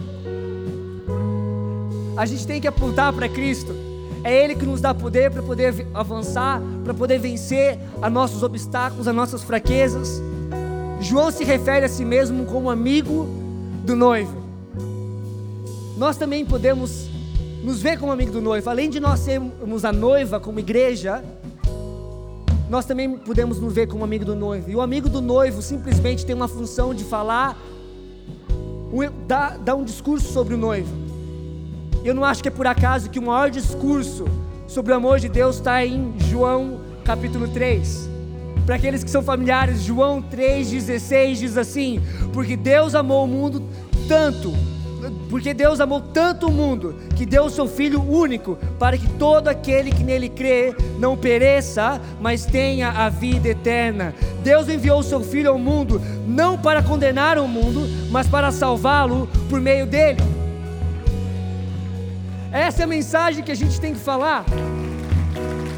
A 2.16 2.24
gente 2.24 2.46
tem 2.46 2.60
que 2.60 2.68
apontar 2.68 3.12
para 3.12 3.28
Cristo. 3.28 3.74
É 4.22 4.44
Ele 4.44 4.54
que 4.54 4.66
nos 4.66 4.80
dá 4.80 4.94
poder 4.94 5.30
para 5.30 5.42
poder 5.42 5.86
avançar, 5.94 6.60
para 6.84 6.94
poder 6.94 7.18
vencer 7.18 7.78
a 8.00 8.08
nossos 8.08 8.42
obstáculos, 8.42 9.08
as 9.08 9.14
nossas 9.14 9.42
fraquezas. 9.42 10.20
João 11.00 11.30
se 11.30 11.44
refere 11.44 11.86
a 11.86 11.88
si 11.88 12.04
mesmo 12.04 12.44
como 12.46 12.70
amigo 12.70 13.28
do 13.84 13.96
noivo. 13.96 14.36
Nós 15.96 16.16
também 16.16 16.44
podemos 16.44 17.07
nos 17.62 17.80
ver 17.82 17.98
como 17.98 18.12
amigo 18.12 18.32
do 18.32 18.40
noivo. 18.40 18.68
Além 18.68 18.88
de 18.88 19.00
nós 19.00 19.20
sermos 19.20 19.84
a 19.84 19.92
noiva 19.92 20.38
como 20.38 20.58
igreja, 20.58 21.22
nós 22.68 22.84
também 22.84 23.16
podemos 23.18 23.58
nos 23.60 23.72
ver 23.72 23.86
como 23.86 24.04
amigo 24.04 24.24
do 24.24 24.34
noivo. 24.34 24.70
E 24.70 24.76
o 24.76 24.80
amigo 24.80 25.08
do 25.08 25.20
noivo 25.20 25.62
simplesmente 25.62 26.24
tem 26.24 26.34
uma 26.34 26.48
função 26.48 26.94
de 26.94 27.04
falar, 27.04 27.56
dar 29.64 29.74
um 29.74 29.84
discurso 29.84 30.32
sobre 30.32 30.54
o 30.54 30.58
noivo. 30.58 30.94
Eu 32.04 32.14
não 32.14 32.24
acho 32.24 32.42
que 32.42 32.48
é 32.48 32.52
por 32.52 32.66
acaso 32.66 33.10
que 33.10 33.18
o 33.18 33.22
maior 33.22 33.50
discurso 33.50 34.24
sobre 34.66 34.92
o 34.92 34.96
amor 34.96 35.18
de 35.18 35.28
Deus 35.28 35.56
está 35.56 35.84
em 35.84 36.14
João 36.18 36.80
capítulo 37.04 37.48
3. 37.48 38.08
Para 38.64 38.76
aqueles 38.76 39.02
que 39.02 39.10
são 39.10 39.22
familiares, 39.22 39.82
João 39.82 40.22
3,16 40.22 41.34
diz 41.36 41.56
assim: 41.56 42.00
Porque 42.34 42.54
Deus 42.54 42.94
amou 42.94 43.24
o 43.24 43.26
mundo 43.26 43.62
tanto, 44.06 44.52
porque 45.28 45.52
Deus 45.52 45.80
amou 45.80 46.00
tanto 46.00 46.48
o 46.48 46.52
mundo, 46.52 46.96
que 47.14 47.26
deu 47.26 47.44
o 47.44 47.50
seu 47.50 47.66
Filho 47.66 48.02
único, 48.02 48.56
para 48.78 48.96
que 48.96 49.08
todo 49.10 49.48
aquele 49.48 49.90
que 49.90 50.02
nele 50.02 50.28
crê 50.28 50.74
não 50.98 51.16
pereça, 51.16 52.00
mas 52.20 52.46
tenha 52.46 52.90
a 52.90 53.08
vida 53.08 53.48
eterna. 53.48 54.14
Deus 54.42 54.68
enviou 54.68 55.00
o 55.00 55.02
seu 55.02 55.20
Filho 55.20 55.50
ao 55.50 55.58
mundo, 55.58 56.00
não 56.26 56.56
para 56.56 56.82
condenar 56.82 57.38
o 57.38 57.46
mundo, 57.46 57.82
mas 58.10 58.26
para 58.26 58.50
salvá-lo 58.50 59.28
por 59.50 59.60
meio 59.60 59.86
dele. 59.86 60.22
Essa 62.50 62.82
é 62.82 62.84
a 62.84 62.88
mensagem 62.88 63.44
que 63.44 63.52
a 63.52 63.56
gente 63.56 63.78
tem 63.80 63.92
que 63.92 64.00
falar. 64.00 64.44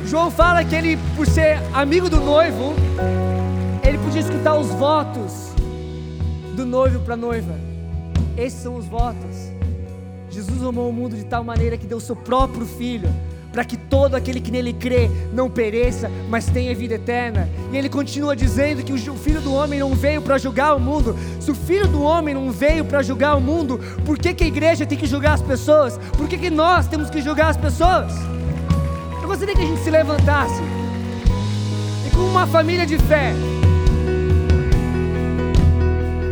João 0.07 0.31
fala 0.31 0.65
que 0.65 0.75
ele, 0.75 0.99
por 1.17 1.27
ser 1.27 1.59
amigo 1.73 2.09
do 2.09 2.21
noivo, 2.21 2.75
ele 3.83 3.99
podia 3.99 4.21
escutar 4.21 4.57
os 4.57 4.69
votos 4.69 5.51
do 6.55 6.65
noivo 6.65 7.01
para 7.01 7.15
a 7.15 7.17
noiva. 7.17 7.70
Esses 8.37 8.63
são 8.63 8.77
os 8.77 8.87
votos. 8.87 9.51
Jesus 10.31 10.63
amou 10.63 10.89
o 10.89 10.93
mundo 10.93 11.17
de 11.17 11.25
tal 11.25 11.43
maneira 11.43 11.77
que 11.77 11.87
deu 11.87 11.99
o 11.99 12.01
seu 12.01 12.15
próprio 12.15 12.65
filho 12.65 13.09
para 13.53 13.65
que 13.65 13.77
todo 13.77 14.15
aquele 14.15 14.41
que 14.41 14.51
nele 14.51 14.73
crê 14.73 15.11
não 15.33 15.51
pereça, 15.51 16.11
mas 16.29 16.47
tenha 16.47 16.75
vida 16.75 16.95
eterna. 16.95 17.49
E 17.73 17.77
ele 17.77 17.89
continua 17.89 18.37
dizendo 18.37 18.83
que 18.83 18.93
o 18.93 19.17
filho 19.17 19.41
do 19.41 19.53
homem 19.53 19.81
não 19.81 19.95
veio 19.95 20.23
para 20.23 20.39
julgar 20.39 20.75
o 20.75 20.81
mundo. 20.81 21.17
Se 21.41 21.51
o 21.51 21.55
filho 21.55 21.89
do 21.89 22.03
homem 22.03 22.35
não 22.35 22.51
veio 22.51 22.85
para 22.85 23.03
julgar 23.03 23.37
o 23.37 23.41
mundo, 23.41 23.79
por 24.05 24.19
que, 24.19 24.33
que 24.35 24.45
a 24.45 24.47
igreja 24.47 24.87
tem 24.87 24.97
que 24.97 25.07
julgar 25.07 25.35
as 25.35 25.43
pessoas? 25.43 25.99
Por 26.17 26.29
que, 26.29 26.39
que 26.39 26.51
nós 26.51 26.87
temos 26.87 27.11
que 27.11 27.21
julgar 27.21 27.51
as 27.51 27.57
pessoas? 27.57 28.13
Eu 29.21 29.29
gostaria 29.29 29.55
que 29.55 29.63
a 29.63 29.67
gente 29.67 29.81
se 29.81 29.91
levantasse 29.91 30.61
e, 32.07 32.11
como 32.11 32.27
uma 32.27 32.47
família 32.47 32.87
de 32.87 32.99
fé, 32.99 33.33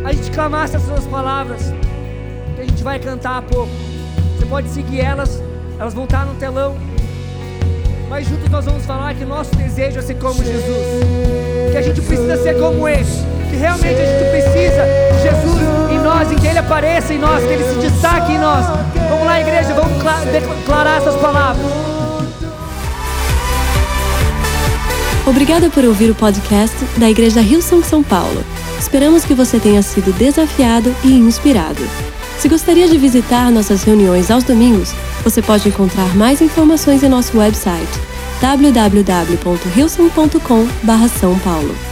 a 0.05 0.13
gente 0.13 0.31
clamasse 0.31 0.75
as 0.75 0.83
suas 0.83 1.05
palavras, 1.05 1.61
vai 2.89 2.97
cantar 2.97 3.37
há 3.37 3.41
pouco. 3.43 3.71
Você 4.35 4.45
pode 4.47 4.67
seguir 4.69 5.01
elas, 5.01 5.39
elas 5.77 5.93
vão 5.93 6.05
estar 6.05 6.25
no 6.25 6.33
telão 6.35 6.75
mas 8.09 8.27
juntos 8.27 8.49
nós 8.49 8.65
vamos 8.65 8.83
falar 8.87 9.13
que 9.13 9.23
nosso 9.23 9.55
desejo 9.55 9.99
é 9.99 10.01
ser 10.01 10.15
como 10.15 10.43
Jesus, 10.43 11.03
que 11.71 11.77
a 11.77 11.81
gente 11.83 12.01
precisa 12.01 12.35
ser 12.41 12.57
como 12.57 12.87
Ele, 12.87 13.05
que 13.51 13.55
realmente 13.55 14.01
a 14.01 14.05
gente 14.05 14.29
precisa 14.31 14.83
de 15.13 15.21
Jesus 15.21 15.61
em 15.91 15.99
nós, 15.99 16.31
em 16.31 16.35
que 16.35 16.47
Ele 16.47 16.57
apareça 16.57 17.13
em 17.13 17.19
nós, 17.19 17.43
que 17.43 17.49
Ele 17.49 17.63
se 17.63 17.87
destaque 17.87 18.31
em 18.31 18.39
nós. 18.39 18.65
Vamos 19.09 19.25
lá, 19.27 19.39
igreja, 19.39 19.75
vamos 19.75 20.03
declarar 20.31 20.97
essas 20.97 21.15
palavras. 21.17 21.63
Obrigada 25.27 25.69
por 25.69 25.85
ouvir 25.85 26.09
o 26.09 26.15
podcast 26.15 26.75
da 26.97 27.07
Igreja 27.07 27.41
Rio 27.41 27.61
São 27.61 27.83
São 27.83 28.01
Paulo. 28.01 28.43
Esperamos 28.79 29.23
que 29.23 29.35
você 29.35 29.59
tenha 29.59 29.83
sido 29.83 30.11
desafiado 30.17 30.91
e 31.03 31.13
inspirado. 31.13 31.83
Se 32.39 32.47
gostaria 32.47 32.87
de 32.87 32.97
visitar 32.97 33.51
nossas 33.51 33.83
reuniões 33.83 34.31
aos 34.31 34.45
domingos, 34.45 34.93
você 35.25 35.41
pode 35.41 35.67
encontrar 35.67 36.15
mais 36.15 36.41
informações 36.41 37.03
em 37.03 37.09
nosso 37.09 37.37
website 37.37 37.99
www.hilson.com/são 38.39 41.39
paulo. 41.39 41.88